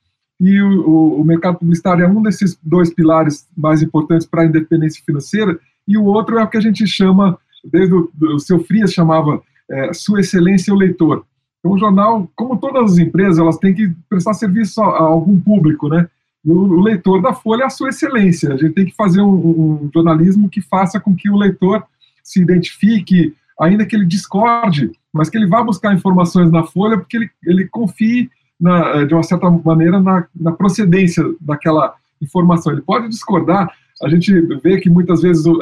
e 0.41 0.61
o, 0.61 1.21
o, 1.21 1.25
mercado 1.25 1.59
publicitário 1.59 2.05
é 2.05 2.09
um 2.09 2.23
desses 2.23 2.59
dois 2.63 2.93
pilares 2.93 3.49
mais 3.57 3.83
importantes 3.83 4.27
para 4.27 4.43
a 4.43 4.47
independência 4.47 5.03
financeira, 5.05 5.59
e 5.89 5.97
o 5.97 6.05
outro 6.05 6.39
é 6.39 6.43
o 6.43 6.49
que 6.49 6.59
a 6.59 6.61
gente 6.61 6.87
chama 6.87 7.39
desde 7.65 7.95
o, 7.95 8.11
o 8.21 8.39
seu 8.39 8.63
Frias 8.63 8.93
chamava 8.93 9.43
é, 9.71 9.93
Sua 9.93 10.21
Excelência 10.21 10.73
o 10.73 10.77
Leitor. 10.77 11.25
Então, 11.59 11.73
o 11.73 11.79
jornal, 11.79 12.31
como 12.37 12.59
todas 12.59 12.93
as 12.93 12.99
empresas, 12.99 13.39
elas 13.39 13.57
têm 13.57 13.75
que 13.75 13.91
prestar 14.09 14.35
serviço 14.35 14.81
a, 14.83 14.87
a 14.87 15.03
algum 15.03 15.41
público, 15.41 15.89
né? 15.89 16.09
O, 16.45 16.53
o, 16.53 16.81
leitor 16.81 17.21
da 17.21 17.33
Folha 17.33 17.63
é 17.65 17.67
a 17.67 17.71
sua 17.71 17.89
excelência. 17.89 18.53
A 18.53 18.57
gente 18.57 18.73
tem 18.73 18.87
que 18.87 18.95
fazer 18.95 19.21
um, 19.21 19.35
um, 19.35 19.91
jornalismo 19.93 20.49
que 20.49 20.61
faça 20.61 21.01
com 21.01 21.17
que 21.17 21.29
o 21.29 21.37
leitor 21.37 21.83
se 22.23 22.41
identifique, 22.41 23.35
ainda 23.61 23.87
que 23.87 23.97
ele 23.97 24.05
discorde, 24.05 24.91
mas 25.13 25.31
que 25.31 25.37
ele 25.37 25.47
vá 25.47 25.63
buscar 25.63 25.95
informações 25.95 26.51
na 26.51 26.65
Folha, 26.65 26.99
porque 26.99 27.17
ele, 27.17 27.31
ele 27.45 27.69
confie, 27.69 28.31
na, 28.61 29.05
de 29.05 29.15
uma 29.15 29.23
certa 29.23 29.51
maneira, 29.51 30.01
na, 30.01 30.27
na 30.35 30.53
procedência 30.53 31.25
daquela 31.41 31.95
informação. 32.21 32.73
Ele 32.73 32.83
pode 32.83 33.09
discordar. 33.09 33.71
A 34.03 34.09
gente 34.09 34.33
vê 34.63 34.79
que 34.81 34.91
muitas 34.91 35.23
vezes 35.23 35.47
uh, 35.47 35.59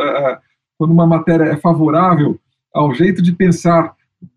quando 0.78 0.92
uma 0.92 1.06
matéria 1.06 1.44
é 1.44 1.56
favorável 1.56 2.38
ao 2.72 2.92
jeito 2.94 3.22
de 3.22 3.32
pensar 3.32 3.94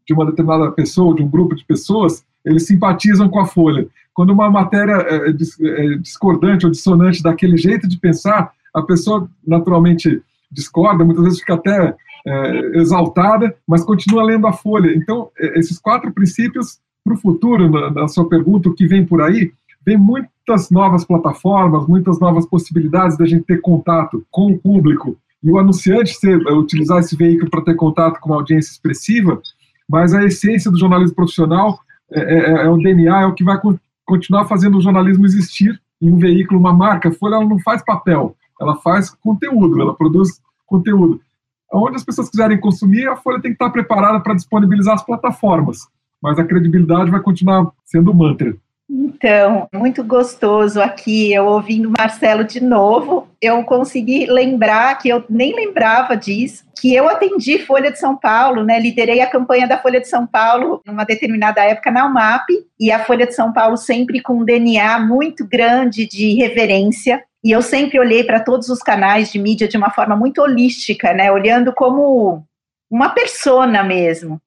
de 0.08 0.14
uma 0.14 0.26
determinada 0.26 0.72
pessoa, 0.72 1.16
de 1.16 1.24
um 1.24 1.28
grupo 1.28 1.56
de 1.56 1.66
pessoas, 1.66 2.24
eles 2.46 2.66
simpatizam 2.66 3.30
com 3.30 3.40
a 3.40 3.46
Folha. 3.46 3.88
Quando 4.14 4.32
uma 4.32 4.50
matéria 4.50 4.94
é 4.94 5.98
discordante 5.98 6.66
ou 6.66 6.72
dissonante 6.72 7.22
daquele 7.22 7.58
jeito 7.58 7.88
de 7.88 8.00
pensar, 8.00 8.52
a 8.74 8.82
pessoa 8.82 9.30
naturalmente 9.46 10.22
discorda, 10.52 11.04
muitas 11.04 11.24
vezes 11.24 11.40
fica 11.40 11.56
até 11.56 11.96
é, 12.28 12.78
exaltada, 12.78 13.56
mas 13.66 13.86
continua 13.86 14.24
lendo 14.24 14.48
a 14.48 14.54
Folha. 14.54 14.94
Então, 14.94 15.30
é, 15.40 15.58
esses 15.58 15.80
quatro 15.80 16.12
princípios 16.12 16.78
para 17.04 17.14
o 17.14 17.18
futuro, 17.18 17.70
na, 17.70 17.90
na 17.90 18.08
sua 18.08 18.28
pergunta, 18.28 18.68
o 18.68 18.74
que 18.74 18.86
vem 18.86 19.06
por 19.06 19.22
aí, 19.22 19.52
vem 19.86 19.98
muitas 19.98 20.70
novas 20.70 21.06
plataformas, 21.06 21.88
muitas 21.88 22.20
novas 22.20 22.46
possibilidades 22.46 23.18
da 23.18 23.26
gente 23.26 23.46
ter 23.46 23.62
contato 23.62 24.26
com 24.30 24.52
o 24.52 24.58
público 24.58 25.18
e 25.42 25.50
o 25.50 25.58
anunciante 25.58 26.14
ser, 26.16 26.38
utilizar 26.52 27.00
esse 27.00 27.16
veículo 27.16 27.50
para 27.50 27.64
ter 27.64 27.76
contato 27.76 28.20
com 28.20 28.30
uma 28.30 28.36
audiência 28.36 28.72
expressiva, 28.72 29.42
mas 29.90 30.14
a 30.14 30.26
essência 30.26 30.70
do 30.70 30.78
jornalismo 30.78 31.16
profissional 31.16 31.80
é, 32.12 32.20
é, 32.20 32.66
é 32.66 32.70
o 32.70 32.78
DNA, 32.78 33.22
é 33.22 33.26
o 33.26 33.34
que 33.34 33.44
vai 33.46 33.58
continuar 34.06 34.46
fazendo 34.46 34.78
o 34.78 34.82
jornalismo 34.82 35.26
existir 35.26 35.80
em 36.02 36.12
um 36.12 36.18
veículo, 36.18 36.60
uma 36.60 36.74
marca. 36.74 37.08
A 37.08 37.14
Folha 37.14 37.36
ela 37.36 37.46
não 37.46 37.60
faz 37.60 37.82
papel, 37.84 38.36
ela 38.60 38.76
faz 38.76 39.10
conteúdo, 39.10 39.82
ela 39.82 39.96
produz 39.96 40.42
conteúdo. 40.66 41.22
Onde 41.72 41.96
as 41.96 42.04
pessoas 42.04 42.30
quiserem 42.30 42.60
consumir, 42.60 43.08
a 43.08 43.16
Folha 43.16 43.42
tem 43.42 43.52
que 43.52 43.56
estar 43.56 43.70
preparada 43.70 44.20
para 44.20 44.34
disponibilizar 44.34 44.96
as 44.96 45.06
plataformas, 45.06 45.80
mas 46.22 46.40
a 46.40 46.44
credibilidade 46.44 47.12
vai 47.12 47.20
continuar 47.20 47.72
sendo 47.86 48.12
o 48.12 48.14
mantra. 48.14 48.56
Então, 48.90 49.68
muito 49.74 50.02
gostoso 50.02 50.82
aqui, 50.82 51.34
eu 51.34 51.46
ouvindo 51.46 51.92
Marcelo 51.92 52.46
de 52.46 52.64
novo, 52.64 53.28
eu 53.42 53.62
consegui 53.64 54.26
lembrar 54.28 54.98
que 54.98 55.10
eu 55.10 55.26
nem 55.30 55.54
lembrava 55.54 56.16
disso, 56.16 56.64
que 56.80 56.96
eu 56.96 57.10
atendi 57.10 57.60
Folha 57.60 57.92
de 57.92 58.00
São 58.00 58.16
Paulo, 58.16 58.64
né? 58.64 58.80
Liderei 58.80 59.20
a 59.20 59.30
campanha 59.30 59.68
da 59.68 59.78
Folha 59.78 60.00
de 60.00 60.08
São 60.08 60.26
Paulo 60.26 60.82
numa 60.86 61.04
determinada 61.04 61.62
época 61.62 61.92
na 61.92 62.06
UMAP, 62.06 62.48
e 62.80 62.90
a 62.90 63.04
Folha 63.04 63.28
de 63.28 63.36
São 63.36 63.52
Paulo 63.52 63.76
sempre 63.76 64.22
com 64.22 64.40
um 64.40 64.46
DNA 64.46 65.00
muito 65.00 65.46
grande 65.46 66.08
de 66.08 66.36
reverência 66.36 67.22
E 67.48 67.52
eu 67.52 67.62
sempre 67.62 67.98
olhei 67.98 68.26
para 68.26 68.42
todos 68.42 68.68
os 68.68 68.80
canais 68.80 69.32
de 69.32 69.40
mídia 69.40 69.70
de 69.70 69.78
uma 69.78 69.90
forma 69.90 70.18
muito 70.18 70.42
holística, 70.42 71.14
né? 71.14 71.32
Olhando 71.32 71.74
como 71.74 72.44
uma 72.92 73.12
persona 73.12 73.82
mesmo. 73.84 74.42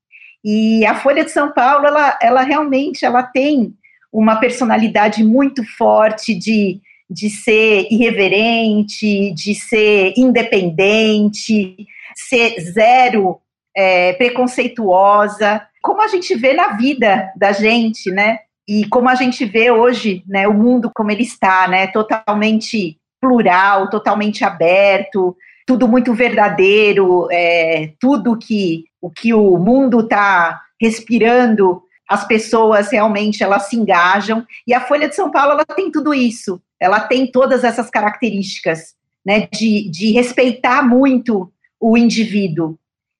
E 0.44 0.84
a 0.84 0.94
Folha 0.94 1.24
de 1.24 1.30
São 1.30 1.50
Paulo, 1.50 1.86
ela, 1.86 2.18
ela 2.20 2.42
realmente 2.42 3.06
ela 3.06 3.22
tem 3.22 3.72
uma 4.12 4.36
personalidade 4.36 5.24
muito 5.24 5.64
forte 5.78 6.34
de, 6.34 6.78
de 7.08 7.30
ser 7.30 7.88
irreverente, 7.90 9.32
de 9.32 9.54
ser 9.54 10.12
independente, 10.14 11.86
ser 12.14 12.60
zero 12.60 13.40
é, 13.74 14.12
preconceituosa, 14.12 15.66
como 15.80 16.02
a 16.02 16.08
gente 16.08 16.34
vê 16.34 16.52
na 16.52 16.76
vida 16.76 17.32
da 17.34 17.52
gente, 17.52 18.10
né? 18.10 18.40
E 18.70 18.86
como 18.86 19.08
a 19.08 19.16
gente 19.16 19.44
vê 19.44 19.68
hoje, 19.72 20.22
né, 20.28 20.46
o 20.46 20.54
mundo 20.54 20.92
como 20.94 21.10
ele 21.10 21.24
está, 21.24 21.66
né, 21.66 21.88
totalmente 21.88 22.96
plural, 23.20 23.90
totalmente 23.90 24.44
aberto, 24.44 25.36
tudo 25.66 25.88
muito 25.88 26.14
verdadeiro, 26.14 27.26
é, 27.32 27.90
tudo 27.98 28.38
que 28.38 28.84
o 29.00 29.10
que 29.10 29.34
o 29.34 29.58
mundo 29.58 30.02
está 30.02 30.60
respirando, 30.80 31.82
as 32.08 32.24
pessoas 32.24 32.92
realmente 32.92 33.42
elas 33.42 33.68
se 33.68 33.74
engajam. 33.74 34.46
E 34.64 34.72
a 34.72 34.80
Folha 34.80 35.08
de 35.08 35.16
São 35.16 35.32
Paulo 35.32 35.54
ela 35.54 35.64
tem 35.64 35.90
tudo 35.90 36.14
isso, 36.14 36.62
ela 36.78 37.00
tem 37.00 37.26
todas 37.26 37.64
essas 37.64 37.90
características, 37.90 38.94
né, 39.26 39.48
de, 39.52 39.90
de 39.90 40.12
respeitar 40.12 40.80
muito 40.80 41.52
o 41.80 41.98
indivíduo. 41.98 42.78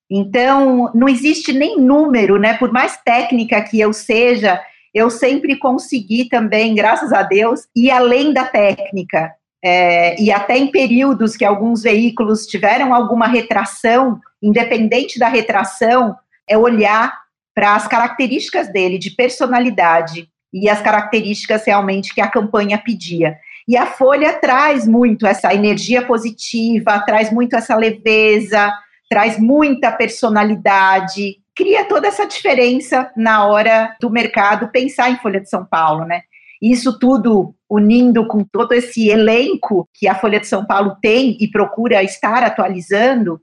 Então, 0.09 0.93
não 0.95 1.09
existe 1.09 1.53
nem 1.53 1.77
número, 1.77 2.39
né? 2.39 2.55
Por 2.55 2.73
mais 2.73 2.97
técnica 3.05 3.61
que 3.63 3.81
eu 3.81 3.93
seja, 3.93 4.61
eu 4.95 5.11
sempre 5.11 5.57
consegui 5.57 6.29
também, 6.29 6.75
graças 6.75 7.13
a 7.13 7.23
Deus, 7.23 7.67
ir 7.75 7.91
além 7.91 8.33
da 8.33 8.45
técnica. 8.45 9.33
É, 9.63 10.21
e 10.21 10.33
até 10.33 10.57
em 10.57 10.71
períodos 10.71 11.37
que 11.37 11.45
alguns 11.45 11.83
veículos 11.83 12.47
tiveram 12.47 12.95
alguma 12.95 13.27
retração, 13.27 14.19
independente 14.43 15.19
da 15.19 15.29
retração, 15.29 16.17
é 16.49 16.57
olhar 16.57 17.15
para 17.55 17.75
as 17.75 17.87
características 17.87 18.73
dele 18.73 18.99
de 18.99 19.11
personalidade 19.11 20.29
e 20.53 20.69
as 20.69 20.81
características 20.81 21.65
realmente 21.65 22.15
que 22.15 22.21
a 22.21 22.29
campanha 22.29 22.79
pedia. 22.79 23.37
E 23.69 23.77
a 23.77 23.87
Folha 23.87 24.33
traz 24.33 24.89
muito 24.89 25.27
essa 25.27 25.55
energia 25.55 26.05
positiva, 26.05 26.99
traz 27.01 27.31
muito 27.33 27.55
essa 27.55 27.77
leveza, 27.77 28.73
traz 29.09 29.39
muita 29.39 29.93
personalidade, 29.93 31.37
cria 31.57 31.85
toda 31.85 32.09
essa 32.09 32.27
diferença 32.27 33.11
na 33.17 33.47
hora 33.47 33.97
do 34.01 34.11
mercado 34.11 34.69
pensar 34.69 35.11
em 35.11 35.19
Folha 35.19 35.41
de 35.41 35.49
São 35.49 35.65
Paulo, 35.65 36.05
né? 36.05 36.23
Isso 36.61 36.99
tudo 36.99 37.55
unindo 37.69 38.27
com 38.27 38.45
todo 38.45 38.73
esse 38.73 39.09
elenco 39.09 39.89
que 39.95 40.07
a 40.07 40.15
Folha 40.15 40.39
de 40.39 40.47
São 40.47 40.65
Paulo 40.65 40.97
tem 41.01 41.37
e 41.41 41.51
procura 41.51 42.03
estar 42.03 42.43
atualizando 42.43 43.41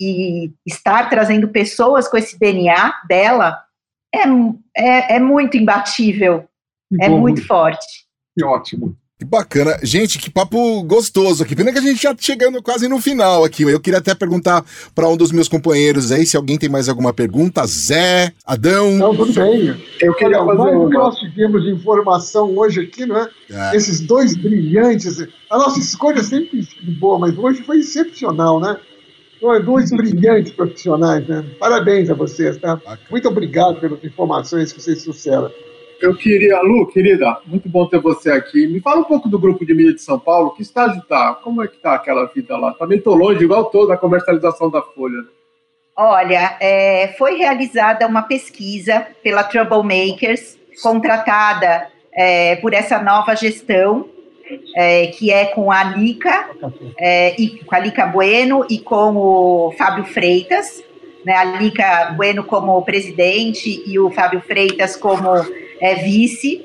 e 0.00 0.52
estar 0.66 1.08
trazendo 1.08 1.48
pessoas 1.48 2.08
com 2.08 2.16
esse 2.16 2.38
DNA 2.38 2.92
dela, 3.08 3.62
é, 4.14 4.22
é, 4.76 5.16
é 5.16 5.18
muito 5.18 5.56
imbatível, 5.56 6.44
é 7.00 7.08
muito 7.08 7.46
forte. 7.46 8.06
Que 8.36 8.44
ótimo. 8.44 8.96
Que 9.22 9.24
bacana. 9.24 9.78
Gente, 9.84 10.18
que 10.18 10.28
papo 10.28 10.82
gostoso 10.82 11.44
aqui. 11.44 11.54
Pena 11.54 11.72
que 11.72 11.78
a 11.78 11.82
gente 11.82 12.02
já 12.02 12.12
tá 12.12 12.20
chegando 12.20 12.60
quase 12.60 12.88
no 12.88 13.00
final 13.00 13.44
aqui. 13.44 13.62
Eu 13.62 13.78
queria 13.78 14.00
até 14.00 14.16
perguntar 14.16 14.64
para 14.96 15.08
um 15.08 15.16
dos 15.16 15.30
meus 15.30 15.46
companheiros 15.46 16.10
aí 16.10 16.26
se 16.26 16.36
alguém 16.36 16.58
tem 16.58 16.68
mais 16.68 16.88
alguma 16.88 17.12
pergunta. 17.12 17.64
Zé, 17.64 18.32
Adão. 18.44 18.90
Não, 18.96 19.14
tudo 19.14 19.32
bem. 19.32 19.80
Eu 20.00 20.12
queria 20.14 20.42
Olha, 20.42 20.56
fazer 20.56 20.76
mais 20.76 20.88
que 20.88 20.94
nós 20.94 21.16
tivemos 21.20 21.62
de 21.62 21.70
informação 21.70 22.58
hoje 22.58 22.80
aqui, 22.80 23.06
não 23.06 23.16
é? 23.16 23.28
é? 23.48 23.76
Esses 23.76 24.00
dois 24.00 24.36
brilhantes. 24.36 25.20
A 25.48 25.56
nossa 25.56 25.78
escolha 25.78 26.18
é 26.18 26.24
sempre 26.24 26.66
boa, 26.98 27.20
mas 27.20 27.38
hoje 27.38 27.62
foi 27.62 27.78
excepcional, 27.78 28.58
né? 28.58 28.76
Dois 29.64 29.90
brilhantes 29.94 30.50
profissionais, 30.52 31.24
né? 31.28 31.44
Parabéns 31.60 32.10
a 32.10 32.14
vocês, 32.14 32.56
tá? 32.56 32.74
Bacana. 32.74 32.98
Muito 33.08 33.28
obrigado 33.28 33.78
pelas 33.78 34.02
informações 34.02 34.72
que 34.72 34.82
vocês 34.82 35.04
trouxeram. 35.04 35.48
Eu 36.02 36.16
queria, 36.16 36.60
Lu, 36.60 36.84
querida, 36.88 37.38
muito 37.46 37.68
bom 37.68 37.86
ter 37.86 38.00
você 38.00 38.32
aqui. 38.32 38.66
Me 38.66 38.80
fala 38.80 39.02
um 39.02 39.04
pouco 39.04 39.28
do 39.28 39.38
grupo 39.38 39.64
de 39.64 39.72
mídia 39.72 39.94
de 39.94 40.02
São 40.02 40.18
Paulo, 40.18 40.50
que 40.50 40.60
estágio 40.60 41.00
está? 41.00 41.32
Como 41.34 41.62
é 41.62 41.68
que 41.68 41.76
está 41.76 41.94
aquela 41.94 42.26
vida 42.26 42.56
lá? 42.56 42.74
Também 42.74 42.98
estou 42.98 43.14
longe, 43.14 43.44
igual 43.44 43.66
toda 43.66 43.94
a 43.94 43.96
comercialização 43.96 44.68
da 44.68 44.82
Folha. 44.82 45.22
Olha, 45.96 46.56
é, 46.58 47.14
foi 47.16 47.36
realizada 47.36 48.04
uma 48.04 48.22
pesquisa 48.22 49.06
pela 49.22 49.44
Troublemakers, 49.44 50.58
contratada 50.82 51.86
é, 52.12 52.56
por 52.56 52.74
essa 52.74 53.00
nova 53.00 53.36
gestão, 53.36 54.08
é, 54.74 55.06
que 55.06 55.30
é 55.30 55.44
com 55.46 55.70
a 55.70 55.84
Lica, 55.84 56.50
é, 56.98 57.40
e, 57.40 57.62
com 57.64 57.76
a 57.76 57.78
Lica 57.78 58.06
Bueno 58.06 58.66
e 58.68 58.80
com 58.80 59.16
o 59.16 59.72
Fábio 59.78 60.04
Freitas, 60.04 60.82
né, 61.24 61.36
a 61.36 61.44
Lica 61.44 62.12
Bueno 62.16 62.42
como 62.42 62.82
presidente 62.82 63.84
e 63.86 64.00
o 64.00 64.10
Fábio 64.10 64.40
Freitas 64.40 64.96
como 64.96 65.30
é, 65.82 65.96
vice, 65.96 66.62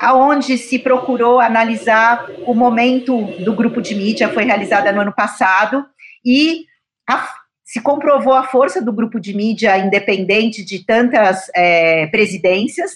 aonde 0.00 0.56
se 0.56 0.78
procurou 0.78 1.40
analisar 1.40 2.26
o 2.46 2.54
momento 2.54 3.20
do 3.44 3.52
grupo 3.52 3.82
de 3.82 3.94
mídia, 3.94 4.30
foi 4.30 4.44
realizada 4.44 4.90
no 4.90 5.02
ano 5.02 5.12
passado, 5.12 5.84
e 6.24 6.64
a, 7.08 7.28
se 7.62 7.82
comprovou 7.82 8.32
a 8.32 8.44
força 8.44 8.80
do 8.80 8.92
grupo 8.92 9.20
de 9.20 9.34
mídia 9.36 9.76
independente 9.76 10.64
de 10.64 10.86
tantas 10.86 11.50
é, 11.54 12.06
presidências, 12.06 12.92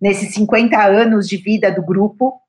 nesses 0.00 0.32
50 0.34 0.80
anos 0.80 1.28
de 1.28 1.36
vida 1.36 1.72
do 1.72 1.82
grupo, 1.82 2.40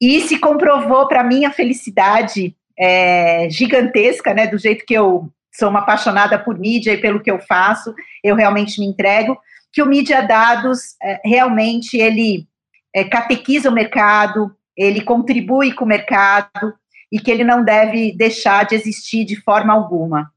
e 0.00 0.20
se 0.22 0.38
comprovou, 0.38 1.06
para 1.06 1.22
mim, 1.22 1.44
a 1.44 1.52
felicidade 1.52 2.56
é, 2.76 3.48
gigantesca, 3.48 4.34
né, 4.34 4.48
do 4.48 4.58
jeito 4.58 4.84
que 4.84 4.94
eu 4.94 5.30
sou 5.52 5.68
uma 5.68 5.80
apaixonada 5.80 6.36
por 6.36 6.58
mídia 6.58 6.92
e 6.92 7.00
pelo 7.00 7.20
que 7.20 7.30
eu 7.30 7.38
faço, 7.38 7.94
eu 8.24 8.34
realmente 8.34 8.80
me 8.80 8.86
entrego, 8.86 9.38
que 9.74 9.82
o 9.82 9.86
Mídia 9.86 10.22
Dados 10.22 10.94
é, 11.02 11.20
realmente 11.24 11.96
ele 11.96 12.46
é, 12.94 13.02
catequiza 13.02 13.68
o 13.68 13.74
mercado, 13.74 14.54
ele 14.76 15.00
contribui 15.00 15.72
com 15.72 15.84
o 15.84 15.88
mercado 15.88 16.74
e 17.10 17.18
que 17.18 17.30
ele 17.30 17.42
não 17.42 17.64
deve 17.64 18.12
deixar 18.16 18.64
de 18.64 18.76
existir 18.76 19.24
de 19.24 19.36
forma 19.42 19.72
alguma. 19.72 20.30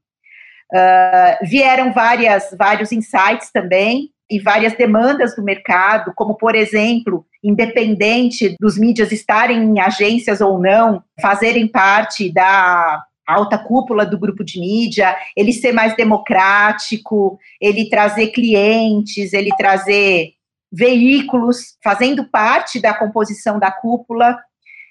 Uh, 0.72 1.46
vieram 1.46 1.92
várias, 1.92 2.54
vários 2.58 2.92
insights 2.92 3.50
também 3.50 4.10
e 4.28 4.38
várias 4.38 4.74
demandas 4.74 5.34
do 5.34 5.42
mercado, 5.42 6.12
como, 6.14 6.34
por 6.34 6.54
exemplo, 6.54 7.24
independente 7.42 8.54
dos 8.60 8.76
mídias 8.76 9.10
estarem 9.10 9.62
em 9.62 9.80
agências 9.80 10.40
ou 10.40 10.58
não, 10.58 11.02
fazerem 11.20 11.66
parte 11.66 12.30
da 12.30 13.02
alta 13.28 13.58
cúpula 13.58 14.06
do 14.06 14.18
grupo 14.18 14.42
de 14.42 14.58
mídia, 14.58 15.14
ele 15.36 15.52
ser 15.52 15.72
mais 15.72 15.94
democrático, 15.94 17.38
ele 17.60 17.90
trazer 17.90 18.28
clientes, 18.28 19.34
ele 19.34 19.50
trazer 19.56 20.32
veículos 20.72 21.76
fazendo 21.84 22.24
parte 22.24 22.80
da 22.80 22.94
composição 22.94 23.58
da 23.58 23.70
cúpula, 23.70 24.38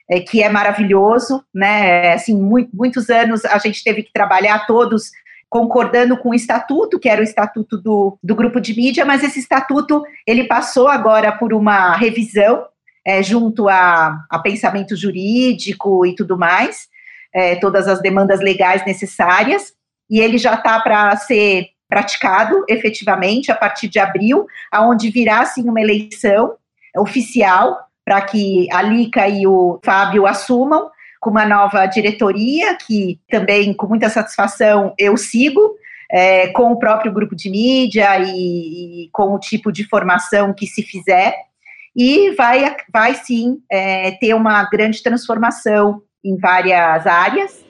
é, 0.10 0.20
que 0.20 0.44
é 0.44 0.50
maravilhoso, 0.50 1.44
né? 1.54 2.14
Assim, 2.14 2.40
muito, 2.40 2.70
muitos 2.74 3.10
anos 3.10 3.44
a 3.44 3.58
gente 3.58 3.84
teve 3.84 4.04
que 4.04 4.14
trabalhar 4.14 4.68
todos 4.68 5.10
concordando 5.50 6.18
com 6.18 6.30
o 6.30 6.36
estatuto, 6.36 7.00
que 7.00 7.10
era 7.10 7.22
o 7.22 7.24
estatuto 7.24 7.78
do, 7.78 8.18
do 8.22 8.36
grupo 8.36 8.60
de 8.60 8.76
mídia, 8.76 9.06
mas 9.06 9.24
esse 9.24 9.40
estatuto 9.40 10.04
ele 10.26 10.44
passou 10.44 10.88
agora 10.88 11.32
por 11.32 11.54
uma 11.54 11.96
revisão 11.96 12.66
é, 13.06 13.24
junto 13.24 13.68
a, 13.70 14.26
a 14.30 14.40
pensamento 14.40 14.96
jurídico 14.96 16.06
e 16.06 16.14
tudo 16.14 16.38
mais 16.38 16.88
é, 17.34 17.56
todas 17.56 17.88
as 17.88 18.02
demandas 18.02 18.40
legais 18.40 18.86
necessárias, 18.86 19.74
e 20.10 20.20
ele 20.20 20.38
já 20.38 20.56
está 20.56 20.80
para 20.80 21.16
ser 21.18 21.68
praticado 21.90 22.64
efetivamente 22.68 23.52
a 23.52 23.56
partir 23.56 23.88
de 23.88 24.00
abril, 24.00 24.46
aonde 24.72 25.10
virá 25.10 25.46
sim 25.46 25.70
uma 25.70 25.82
eleição 25.82 26.56
oficial 26.98 27.78
para 28.06 28.22
que 28.22 28.68
a 28.72 28.82
Lica 28.82 29.28
e 29.28 29.46
o 29.46 29.80
Fábio 29.84 30.26
assumam 30.26 30.90
com 31.20 31.30
uma 31.30 31.46
nova 31.46 31.86
diretoria, 31.86 32.76
que 32.76 33.20
também 33.30 33.74
com 33.74 33.88
muita 33.88 34.10
satisfação 34.10 34.94
eu 34.98 35.18
sigo, 35.18 35.76
é, 36.10 36.48
com 36.48 36.72
o 36.72 36.80
próprio 36.80 37.12
grupo 37.12 37.36
de 37.36 37.50
mídia 37.50 38.18
e, 38.20 39.06
e, 39.06 39.10
com 39.12 39.34
o 39.34 39.40
tipo 39.40 39.72
de 39.72 39.84
formação 39.84 40.54
que 40.54 40.66
se 40.66 40.84
fizer, 40.84 41.36
e 41.96 42.32
vai, 42.32 42.76
vai 42.94 43.16
sim 43.16 43.58
é, 43.70 44.12
ter 44.12 44.34
uma 44.34 44.64
grande 44.70 45.02
transformação 45.02 46.02
em 46.24 46.38
várias 46.38 47.06
áreas, 47.06 47.66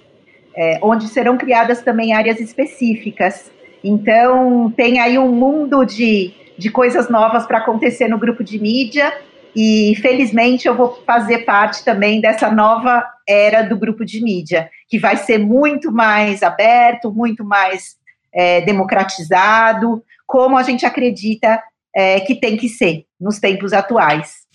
é, 0.56 0.80
onde 0.82 1.08
serão 1.08 1.38
criadas 1.38 1.82
também 1.82 2.14
áreas 2.14 2.40
específicas. 2.40 3.52
Então, 3.84 4.72
tem 4.76 5.00
aí 5.00 5.18
um 5.18 5.32
mundo 5.32 5.86
de, 5.86 6.34
de 6.58 6.72
coisas 6.72 7.10
novas 7.10 7.46
para 7.46 7.60
acontecer 7.60 8.08
no 8.08 8.18
grupo 8.18 8.44
de 8.44 8.60
mídia, 8.60 9.14
e 9.56 9.96
felizmente 10.02 10.68
eu 10.68 10.76
vou 10.76 11.02
fazer 11.06 11.40
parte 11.40 11.84
também 11.84 12.22
dessa 12.22 12.52
nova 12.52 13.04
era 13.28 13.64
do 13.64 13.76
grupo 13.76 14.06
de 14.06 14.22
mídia, 14.24 14.70
que 14.88 15.00
vai 15.00 15.18
ser 15.18 15.40
muito 15.40 15.92
mais 15.92 16.44
aberto, 16.44 17.12
muito 17.12 17.44
mais 17.44 17.96
é, 18.34 18.62
democratizado, 18.62 20.04
como 20.28 20.58
a 20.58 20.64
gente 20.64 20.86
acredita 20.86 21.62
é, 21.96 22.20
que 22.20 22.36
tem 22.36 22.56
que 22.56 22.70
ser 22.70 23.06
nos 23.20 23.40
tempos 23.40 23.74
atuais. 23.74 24.47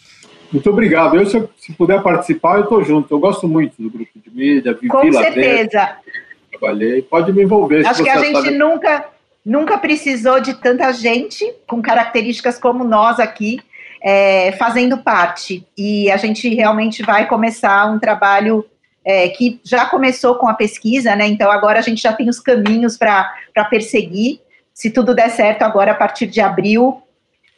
Muito 0.52 0.68
obrigado. 0.68 1.16
Eu, 1.16 1.26
se, 1.26 1.48
se 1.56 1.72
puder 1.72 2.02
participar, 2.02 2.56
eu 2.56 2.64
estou 2.64 2.84
junto. 2.84 3.12
Eu 3.12 3.18
gosto 3.18 3.48
muito 3.48 3.80
do 3.80 3.90
grupo 3.90 4.10
de 4.14 4.30
mídia. 4.30 4.78
Com 4.88 5.12
certeza. 5.12 5.96
trabalhei. 6.50 7.02
Pode 7.02 7.32
me 7.32 7.42
envolver. 7.42 7.86
Acho 7.86 8.02
que 8.02 8.10
a 8.10 8.18
gente 8.18 8.50
nunca, 8.50 9.06
nunca 9.44 9.78
precisou 9.78 10.40
de 10.40 10.54
tanta 10.54 10.92
gente 10.92 11.50
com 11.66 11.80
características 11.80 12.58
como 12.58 12.84
nós 12.84 13.18
aqui 13.18 13.60
é, 14.02 14.52
fazendo 14.52 14.98
parte. 14.98 15.66
E 15.78 16.10
a 16.10 16.16
gente 16.16 16.52
realmente 16.54 17.02
vai 17.02 17.26
começar 17.26 17.86
um 17.90 17.98
trabalho 17.98 18.64
é, 19.04 19.28
que 19.28 19.60
já 19.64 19.86
começou 19.86 20.34
com 20.34 20.48
a 20.48 20.54
pesquisa, 20.54 21.14
né? 21.16 21.26
Então 21.26 21.50
agora 21.50 21.78
a 21.78 21.82
gente 21.82 22.02
já 22.02 22.12
tem 22.12 22.28
os 22.28 22.40
caminhos 22.40 22.96
para 22.96 23.32
perseguir. 23.70 24.40
Se 24.74 24.90
tudo 24.90 25.14
der 25.14 25.30
certo, 25.30 25.62
agora 25.62 25.92
a 25.92 25.94
partir 25.94 26.26
de 26.26 26.40
abril, 26.40 27.02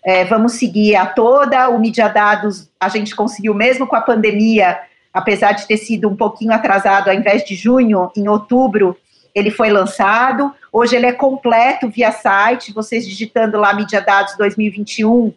é, 0.04 0.24
vamos 0.24 0.52
seguir 0.52 0.96
a 0.96 1.06
toda. 1.06 1.68
O 1.70 1.78
Media 1.78 2.08
Dados 2.08 2.68
a 2.78 2.88
gente 2.88 3.16
conseguiu, 3.16 3.54
mesmo 3.54 3.86
com 3.86 3.96
a 3.96 4.00
pandemia, 4.00 4.78
apesar 5.12 5.52
de 5.52 5.66
ter 5.66 5.78
sido 5.78 6.08
um 6.08 6.16
pouquinho 6.16 6.52
atrasado, 6.52 7.08
ao 7.08 7.14
invés 7.14 7.44
de 7.44 7.54
junho, 7.54 8.10
em 8.16 8.28
outubro, 8.28 8.96
ele 9.34 9.50
foi 9.50 9.70
lançado. 9.70 10.52
Hoje 10.72 10.94
ele 10.94 11.06
é 11.06 11.12
completo 11.12 11.88
via 11.88 12.12
site. 12.12 12.72
Vocês 12.72 13.06
digitando 13.06 13.58
lá 13.58 13.72
Media 13.72 14.00
Dados 14.00 14.36
2021 14.36 15.32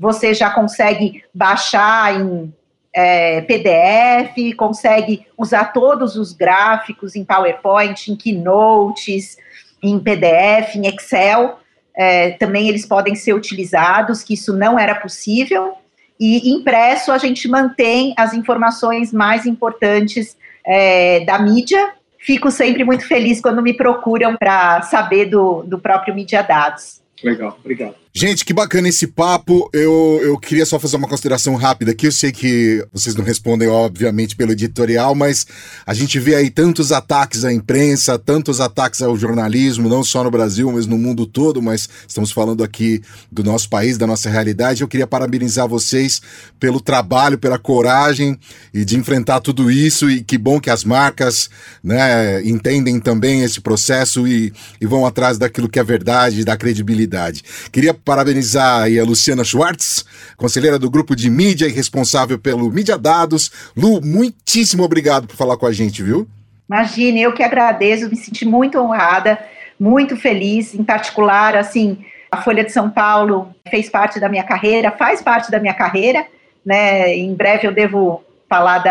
você 0.00 0.32
já 0.32 0.48
consegue 0.48 1.22
baixar 1.34 2.18
em 2.18 2.54
é, 2.90 3.42
PDF, 3.42 4.56
consegue 4.56 5.26
usar 5.36 5.74
todos 5.74 6.16
os 6.16 6.32
gráficos 6.32 7.14
em 7.14 7.22
PowerPoint, 7.22 8.10
em 8.10 8.16
Keynotes, 8.16 9.36
em 9.82 9.98
PDF, 9.98 10.76
em 10.76 10.86
Excel. 10.86 11.59
É, 11.96 12.30
também 12.32 12.68
eles 12.68 12.86
podem 12.86 13.14
ser 13.14 13.34
utilizados, 13.34 14.22
que 14.22 14.34
isso 14.34 14.56
não 14.56 14.78
era 14.78 14.94
possível. 14.94 15.74
E 16.18 16.50
impresso 16.50 17.12
a 17.12 17.18
gente 17.18 17.48
mantém 17.48 18.12
as 18.16 18.34
informações 18.34 19.12
mais 19.12 19.46
importantes 19.46 20.36
é, 20.66 21.24
da 21.24 21.38
mídia. 21.38 21.92
Fico 22.18 22.50
sempre 22.50 22.84
muito 22.84 23.06
feliz 23.06 23.40
quando 23.40 23.62
me 23.62 23.72
procuram 23.72 24.36
para 24.36 24.82
saber 24.82 25.26
do, 25.26 25.62
do 25.62 25.78
próprio 25.78 26.14
Mídia 26.14 26.42
Dados. 26.42 27.00
Legal, 27.24 27.56
obrigado. 27.58 27.94
Gente, 28.12 28.44
que 28.44 28.52
bacana 28.52 28.88
esse 28.88 29.06
papo. 29.06 29.70
Eu, 29.72 30.18
eu 30.20 30.36
queria 30.36 30.66
só 30.66 30.80
fazer 30.80 30.96
uma 30.96 31.06
consideração 31.06 31.54
rápida 31.54 31.92
aqui. 31.92 32.08
Eu 32.08 32.12
sei 32.12 32.32
que 32.32 32.84
vocês 32.92 33.14
não 33.14 33.24
respondem, 33.24 33.68
obviamente, 33.68 34.34
pelo 34.34 34.50
editorial, 34.50 35.14
mas 35.14 35.46
a 35.86 35.94
gente 35.94 36.18
vê 36.18 36.34
aí 36.34 36.50
tantos 36.50 36.90
ataques 36.90 37.44
à 37.44 37.52
imprensa, 37.52 38.18
tantos 38.18 38.60
ataques 38.60 39.00
ao 39.00 39.16
jornalismo, 39.16 39.88
não 39.88 40.02
só 40.02 40.24
no 40.24 40.30
Brasil, 40.30 40.72
mas 40.72 40.86
no 40.86 40.98
mundo 40.98 41.24
todo. 41.24 41.62
Mas 41.62 41.88
estamos 42.08 42.32
falando 42.32 42.64
aqui 42.64 43.00
do 43.30 43.44
nosso 43.44 43.70
país, 43.70 43.96
da 43.96 44.08
nossa 44.08 44.28
realidade. 44.28 44.82
Eu 44.82 44.88
queria 44.88 45.06
parabenizar 45.06 45.68
vocês 45.68 46.20
pelo 46.58 46.80
trabalho, 46.80 47.38
pela 47.38 47.60
coragem 47.60 48.36
e 48.74 48.84
de 48.84 48.98
enfrentar 48.98 49.38
tudo 49.38 49.70
isso. 49.70 50.10
E 50.10 50.20
que 50.20 50.36
bom 50.36 50.60
que 50.60 50.68
as 50.68 50.82
marcas 50.82 51.48
né, 51.80 52.42
entendem 52.42 52.98
também 52.98 53.44
esse 53.44 53.60
processo 53.60 54.26
e, 54.26 54.52
e 54.80 54.86
vão 54.86 55.06
atrás 55.06 55.38
daquilo 55.38 55.68
que 55.68 55.78
é 55.78 55.84
verdade, 55.84 56.44
da 56.44 56.56
credibilidade. 56.56 57.44
Queria 57.70 57.99
parabenizar 58.04 58.82
a 58.84 59.04
Luciana 59.04 59.44
Schwartz, 59.44 60.04
conselheira 60.36 60.78
do 60.78 60.90
grupo 60.90 61.14
de 61.14 61.30
mídia 61.30 61.66
e 61.66 61.72
responsável 61.72 62.38
pelo 62.38 62.70
Mídia 62.70 62.98
Dados. 62.98 63.50
Lu, 63.76 64.00
muitíssimo 64.00 64.82
obrigado 64.82 65.26
por 65.26 65.36
falar 65.36 65.56
com 65.56 65.66
a 65.66 65.72
gente, 65.72 66.02
viu? 66.02 66.26
Imagine, 66.68 67.22
eu 67.22 67.32
que 67.32 67.42
agradeço, 67.42 68.08
me 68.08 68.16
senti 68.16 68.44
muito 68.44 68.78
honrada, 68.78 69.38
muito 69.78 70.16
feliz, 70.16 70.74
em 70.74 70.84
particular, 70.84 71.56
assim, 71.56 71.98
a 72.30 72.36
Folha 72.36 72.64
de 72.64 72.70
São 72.70 72.88
Paulo 72.88 73.52
fez 73.68 73.90
parte 73.90 74.20
da 74.20 74.28
minha 74.28 74.44
carreira, 74.44 74.92
faz 74.92 75.20
parte 75.20 75.50
da 75.50 75.58
minha 75.58 75.74
carreira, 75.74 76.26
né? 76.64 77.14
Em 77.16 77.34
breve 77.34 77.66
eu 77.66 77.72
devo 77.72 78.22
falar 78.48 78.82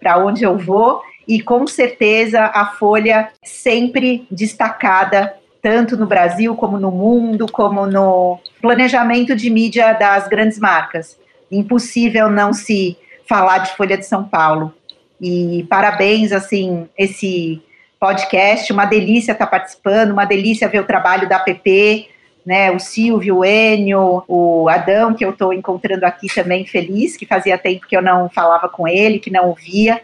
para 0.00 0.18
onde 0.18 0.42
eu 0.42 0.58
vou 0.58 1.00
e 1.28 1.40
com 1.40 1.66
certeza 1.66 2.50
a 2.52 2.66
Folha 2.66 3.28
sempre 3.44 4.26
destacada 4.30 5.34
tanto 5.62 5.96
no 5.96 6.06
Brasil 6.06 6.54
como 6.54 6.78
no 6.78 6.90
mundo, 6.90 7.46
como 7.50 7.86
no 7.86 8.38
planejamento 8.60 9.34
de 9.34 9.50
mídia 9.50 9.92
das 9.92 10.28
grandes 10.28 10.58
marcas. 10.58 11.18
Impossível 11.50 12.30
não 12.30 12.52
se 12.52 12.96
falar 13.28 13.58
de 13.58 13.76
Folha 13.76 13.96
de 13.96 14.06
São 14.06 14.24
Paulo. 14.24 14.72
E 15.20 15.66
parabéns, 15.68 16.32
assim, 16.32 16.88
esse 16.96 17.62
podcast, 17.98 18.72
uma 18.72 18.86
delícia 18.86 19.32
estar 19.32 19.46
participando, 19.46 20.12
uma 20.12 20.24
delícia 20.24 20.68
ver 20.68 20.80
o 20.80 20.86
trabalho 20.86 21.28
da 21.28 21.38
PP, 21.38 22.08
né, 22.46 22.70
o 22.70 22.78
Silvio, 22.78 23.38
o 23.38 23.44
Enio, 23.44 24.24
o 24.26 24.68
Adão, 24.68 25.12
que 25.12 25.24
eu 25.24 25.30
estou 25.30 25.52
encontrando 25.52 26.06
aqui 26.06 26.26
também 26.34 26.64
feliz, 26.64 27.16
que 27.16 27.26
fazia 27.26 27.58
tempo 27.58 27.86
que 27.86 27.94
eu 27.94 28.00
não 28.00 28.30
falava 28.30 28.68
com 28.68 28.88
ele, 28.88 29.18
que 29.18 29.30
não 29.30 29.48
ouvia. 29.48 30.00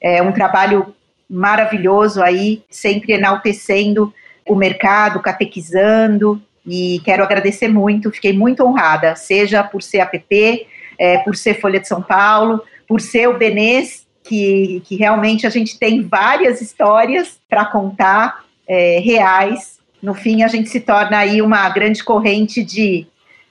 É 0.00 0.22
um 0.22 0.30
trabalho 0.30 0.94
maravilhoso 1.28 2.22
aí, 2.22 2.62
sempre 2.70 3.12
enaltecendo 3.12 4.14
o 4.50 4.56
mercado, 4.56 5.20
catequizando, 5.20 6.42
e 6.66 7.00
quero 7.04 7.22
agradecer 7.22 7.68
muito, 7.68 8.10
fiquei 8.10 8.32
muito 8.32 8.64
honrada, 8.64 9.14
seja 9.14 9.62
por 9.62 9.80
ser 9.80 10.00
APP, 10.00 10.66
é, 10.98 11.18
por 11.18 11.36
ser 11.36 11.60
Folha 11.60 11.78
de 11.78 11.86
São 11.86 12.02
Paulo, 12.02 12.60
por 12.88 13.00
ser 13.00 13.28
o 13.28 13.38
Benês, 13.38 14.04
que, 14.24 14.82
que 14.84 14.96
realmente 14.96 15.46
a 15.46 15.50
gente 15.50 15.78
tem 15.78 16.02
várias 16.02 16.60
histórias 16.60 17.38
para 17.48 17.64
contar, 17.64 18.44
é, 18.66 18.98
reais. 18.98 19.78
No 20.02 20.14
fim, 20.14 20.42
a 20.42 20.48
gente 20.48 20.68
se 20.68 20.80
torna 20.80 21.18
aí 21.18 21.40
uma 21.40 21.68
grande 21.68 22.02
corrente 22.02 22.64
de, 22.64 23.06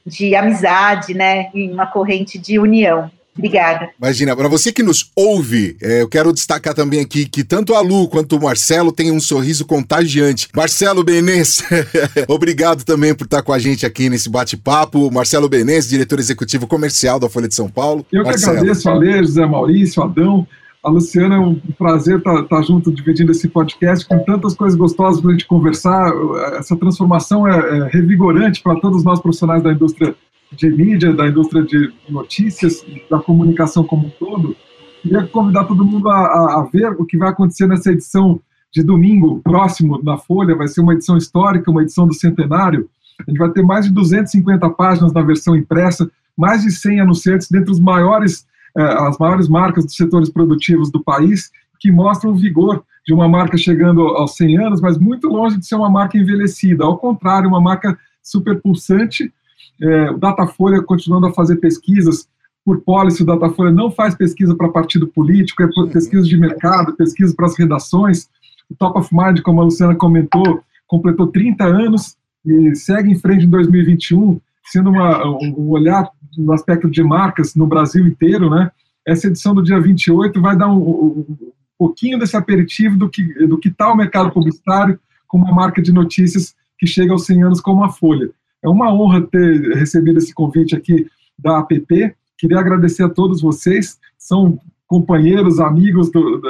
de 0.06 0.36
amizade, 0.36 1.14
né, 1.14 1.50
e 1.54 1.70
uma 1.70 1.88
corrente 1.88 2.38
de 2.38 2.60
união. 2.60 3.10
Obrigada. 3.40 3.90
Imagina, 3.98 4.36
para 4.36 4.50
você 4.50 4.70
que 4.70 4.84
nos 4.84 5.10
ouve, 5.16 5.78
é, 5.82 6.02
eu 6.02 6.10
quero 6.10 6.34
destacar 6.34 6.74
também 6.74 7.00
aqui 7.00 7.26
que 7.26 7.42
tanto 7.42 7.74
a 7.74 7.80
Lu 7.80 8.10
quanto 8.10 8.36
o 8.36 8.44
Marcelo 8.44 8.92
têm 8.92 9.12
um 9.12 9.20
sorriso 9.20 9.66
contagiante. 9.66 10.50
Marcelo 10.54 11.04
Benês, 11.06 11.64
obrigado 12.28 12.84
também 12.84 13.16
por 13.16 13.24
estar 13.24 13.42
com 13.42 13.54
a 13.54 13.58
gente 13.60 13.86
aqui 13.86 14.10
nesse 14.10 14.30
bate-papo. 14.30 15.10
Marcelo 15.10 15.48
Benês, 15.48 15.88
diretor 15.88 16.20
executivo 16.20 16.68
comercial 16.68 17.18
da 17.18 17.30
Folha 17.30 17.48
de 17.48 17.56
São 17.56 17.70
Paulo. 17.70 18.06
Eu 18.12 18.26
Marcelo. 18.26 18.52
que 18.52 18.60
agradeço, 18.60 18.90
Ale, 18.90 19.18
José 19.20 19.46
Maurício, 19.46 20.04
Adão. 20.04 20.46
A 20.82 20.90
Luciana, 20.90 21.36
é 21.36 21.40
um 21.40 21.56
prazer 21.78 22.20
estar, 22.20 22.42
estar 22.42 22.62
junto, 22.62 22.90
dividindo 22.90 23.32
esse 23.32 23.50
podcast 23.50 24.08
com 24.08 24.18
tantas 24.20 24.54
coisas 24.54 24.78
gostosas 24.78 25.20
para 25.20 25.30
a 25.30 25.34
gente 25.34 25.46
conversar. 25.46 26.10
Essa 26.58 26.76
transformação 26.78 27.46
é, 27.46 27.80
é 27.80 27.90
revigorante 27.90 28.62
para 28.62 28.80
todos 28.80 29.04
nós 29.04 29.20
profissionais 29.20 29.62
da 29.62 29.74
indústria 29.74 30.16
de 30.52 30.70
mídia, 30.70 31.14
da 31.14 31.28
indústria 31.28 31.64
de 31.64 31.92
notícias, 32.10 32.86
da 33.10 33.20
comunicação 33.20 33.84
como 33.84 34.08
um 34.08 34.10
todo. 34.10 34.56
Queria 35.02 35.26
convidar 35.28 35.66
todo 35.66 35.86
mundo 35.86 36.10
a, 36.10 36.60
a, 36.60 36.70
ver 36.72 36.92
o 37.00 37.06
que 37.06 37.18
vai 37.18 37.30
acontecer 37.30 37.68
nessa 37.68 37.92
edição 37.92 38.40
de 38.72 38.84
domingo 38.84 39.40
próximo 39.42 40.02
na 40.04 40.18
Folha. 40.18 40.56
Vai 40.56 40.68
ser 40.68 40.82
uma 40.82 40.94
edição 40.94 41.18
histórica, 41.18 41.72
uma 41.72 41.84
edição 41.84 42.08
do 42.08 42.14
centenário. 42.14 42.90
A 43.26 43.30
gente 43.30 43.38
vai 43.38 43.50
ter 43.52 43.62
mais 43.62 43.86
de 43.86 43.94
250 43.94 44.70
páginas 44.72 45.14
na 45.14 45.22
versão 45.22 45.56
impressa, 45.56 46.10
mais 46.38 46.64
de 46.64 46.72
100 46.72 47.02
anunciantes 47.02 47.50
dentre 47.50 47.72
os 47.72 47.80
maiores, 47.80 48.46
eh, 48.78 48.82
as 48.82 49.18
maiores 49.18 49.48
marcas 49.48 49.86
dos 49.86 49.96
setores 49.96 50.30
produtivos 50.30 50.92
do 50.92 51.04
país, 51.04 51.52
que 51.80 51.92
mostram 51.92 52.32
o 52.32 52.36
vigor 52.36 52.84
de 53.06 53.14
uma 53.14 53.28
marca 53.28 53.58
chegando 53.58 54.02
aos 54.02 54.36
100 54.36 54.58
anos, 54.66 54.82
mas 54.82 54.98
muito 54.98 55.28
longe 55.28 55.58
de 55.58 55.66
ser 55.66 55.76
uma 55.76 55.90
marca 55.90 56.18
envelhecida. 56.18 56.84
Ao 56.84 56.98
contrário, 56.98 57.50
uma 57.50 57.62
marca 57.62 57.98
super 58.22 58.62
pulsante, 58.62 59.34
é, 59.82 60.12
o 60.12 60.18
Datafolha 60.18 60.82
continuando 60.82 61.28
a 61.28 61.34
fazer 61.34 61.58
pesquisas 61.58 62.28
por 62.64 62.82
policy, 62.82 63.24
o 63.24 63.26
Datafolha 63.26 63.72
não 63.72 63.90
faz 63.90 64.16
pesquisa 64.16 64.56
para 64.56 64.70
partido 64.70 65.08
político, 65.08 65.64
é 65.64 65.70
uhum. 65.76 65.90
pesquisa 65.90 66.24
de 66.24 66.38
mercado, 66.38 66.96
pesquisa 66.96 67.34
para 67.36 67.46
as 67.46 67.58
redações. 67.58 68.30
O 68.70 68.76
Top 68.76 69.00
of 69.00 69.10
Mind, 69.16 69.42
como 69.42 69.62
a 69.62 69.64
Luciana 69.64 69.96
comentou, 69.96 70.62
completou 70.86 71.28
30 71.28 71.64
anos 71.66 72.18
e 72.46 72.76
segue 72.76 73.12
em 73.12 73.18
frente 73.18 73.46
em 73.46 73.50
2021, 73.50 74.40
sendo 74.66 74.90
uma, 74.90 75.26
um 75.26 75.70
olhar 75.70 76.10
no 76.38 76.52
aspecto 76.52 76.90
de 76.90 77.02
marcas 77.02 77.56
no 77.56 77.66
Brasil 77.66 78.06
inteiro, 78.06 78.50
né? 78.50 78.72
Essa 79.08 79.28
edição 79.28 79.56
do 79.56 79.64
dia 79.64 79.80
28 79.80 80.40
vai 80.40 80.56
dar 80.56 80.68
um, 80.68 80.78
um 80.78 81.52
pouquinho 81.78 82.20
desse 82.20 82.38
aperitivo 82.38 82.98
do 82.98 83.10
que 83.10 83.24
do 83.48 83.58
que 83.58 83.70
está 83.70 83.92
o 83.92 83.96
mercado 83.96 84.30
publicitário 84.32 85.00
com 85.28 85.38
uma 85.38 85.52
marca 85.52 85.82
de 85.82 85.92
notícias 85.92 86.54
que 86.78 86.86
chega 86.86 87.12
aos 87.12 87.26
100 87.26 87.44
anos 87.44 87.62
como 87.62 87.84
a 87.84 87.90
Folha. 87.90 88.30
É 88.64 88.70
uma 88.70 88.94
honra 88.94 89.22
ter 89.22 89.76
recebido 89.76 90.18
esse 90.18 90.34
convite 90.34 90.76
aqui 90.76 91.08
da 91.38 91.60
APP. 91.60 92.14
Queria 92.38 92.60
agradecer 92.60 93.04
a 93.04 93.10
todos 93.10 93.42
vocês, 93.42 93.98
são 94.18 94.60
companheiros, 94.88 95.60
amigos 95.60 96.12
do, 96.12 96.42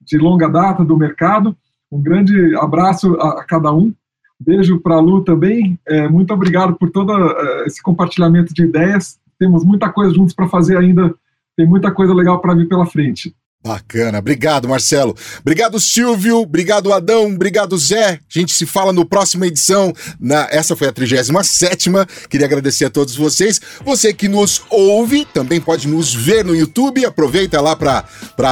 de 0.00 0.18
longa 0.18 0.48
data 0.48 0.84
do 0.84 0.96
mercado. 0.96 1.56
Um 1.90 2.00
grande 2.00 2.54
abraço 2.56 3.14
a, 3.14 3.40
a 3.40 3.44
cada 3.44 3.72
um. 3.72 3.92
Beijo 4.38 4.80
para 4.80 4.96
a 4.96 5.00
Lu 5.00 5.22
também. 5.22 5.78
É, 5.86 6.08
muito 6.08 6.34
obrigado 6.34 6.74
por 6.74 6.90
todo 6.90 7.12
é, 7.12 7.64
esse 7.66 7.82
compartilhamento 7.82 8.52
de 8.52 8.64
ideias. 8.64 9.18
Temos 9.38 9.64
muita 9.64 9.88
coisa 9.88 10.12
juntos 10.12 10.34
para 10.34 10.48
fazer 10.48 10.76
ainda. 10.76 11.14
Tem 11.56 11.66
muita 11.66 11.90
coisa 11.90 12.12
legal 12.12 12.40
para 12.40 12.54
vir 12.54 12.68
pela 12.68 12.84
frente. 12.84 13.34
Bacana. 13.64 14.18
Obrigado, 14.18 14.68
Marcelo. 14.68 15.16
Obrigado, 15.40 15.80
Silvio. 15.80 16.40
Obrigado, 16.40 16.92
Adão. 16.92 17.28
Obrigado, 17.28 17.78
Zé. 17.78 18.10
A 18.10 18.18
gente 18.28 18.52
se 18.52 18.66
fala 18.66 18.92
no 18.92 19.06
próxima 19.06 19.46
edição. 19.46 19.90
Na... 20.20 20.46
Essa 20.50 20.76
foi 20.76 20.88
a 20.88 20.92
37 20.92 21.90
Queria 22.28 22.44
agradecer 22.46 22.84
a 22.84 22.90
todos 22.90 23.16
vocês. 23.16 23.58
Você 23.82 24.12
que 24.12 24.28
nos 24.28 24.60
ouve 24.68 25.24
também 25.24 25.62
pode 25.62 25.88
nos 25.88 26.12
ver 26.12 26.44
no 26.44 26.54
YouTube. 26.54 27.06
Aproveita 27.06 27.58
lá 27.62 27.74
para 27.74 28.04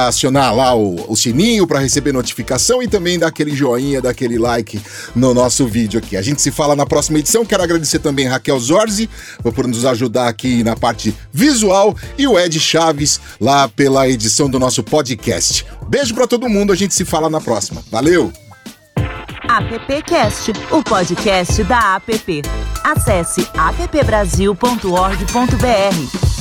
acionar 0.07 0.55
lá 0.55 0.73
o, 0.73 1.11
o 1.11 1.15
sininho 1.15 1.67
para 1.67 1.77
receber 1.77 2.11
notificação 2.11 2.81
e 2.81 2.87
também 2.87 3.19
dar 3.19 3.27
aquele 3.27 3.55
joinha, 3.55 4.01
dar 4.01 4.09
aquele 4.09 4.39
like 4.39 4.81
no 5.15 5.31
nosso 5.31 5.67
vídeo 5.67 5.99
aqui. 5.99 6.17
A 6.17 6.23
gente 6.23 6.41
se 6.41 6.49
fala 6.49 6.75
na 6.75 6.87
próxima 6.87 7.19
edição. 7.19 7.45
Quero 7.45 7.61
agradecer 7.61 7.99
também 7.99 8.25
a 8.25 8.31
Raquel 8.31 8.59
Zorzi 8.59 9.07
por 9.43 9.67
nos 9.67 9.85
ajudar 9.85 10.27
aqui 10.27 10.63
na 10.63 10.75
parte 10.75 11.15
visual 11.31 11.95
e 12.17 12.25
o 12.25 12.39
Ed 12.39 12.59
Chaves 12.59 13.21
lá 13.39 13.69
pela 13.69 14.09
edição 14.09 14.49
do 14.49 14.57
nosso 14.57 14.81
podcast 14.81 15.02
podcast. 15.03 15.65
Beijo 15.87 16.15
para 16.15 16.25
todo 16.25 16.47
mundo, 16.47 16.71
a 16.71 16.75
gente 16.75 16.93
se 16.93 17.03
fala 17.03 17.29
na 17.29 17.41
próxima. 17.41 17.83
Valeu! 17.91 18.31
AppCast, 19.47 20.51
o 20.71 20.81
podcast 20.81 21.63
da 21.65 21.95
App. 21.95 22.41
Acesse 22.83 23.45
appbrasil.org.br. 23.55 26.32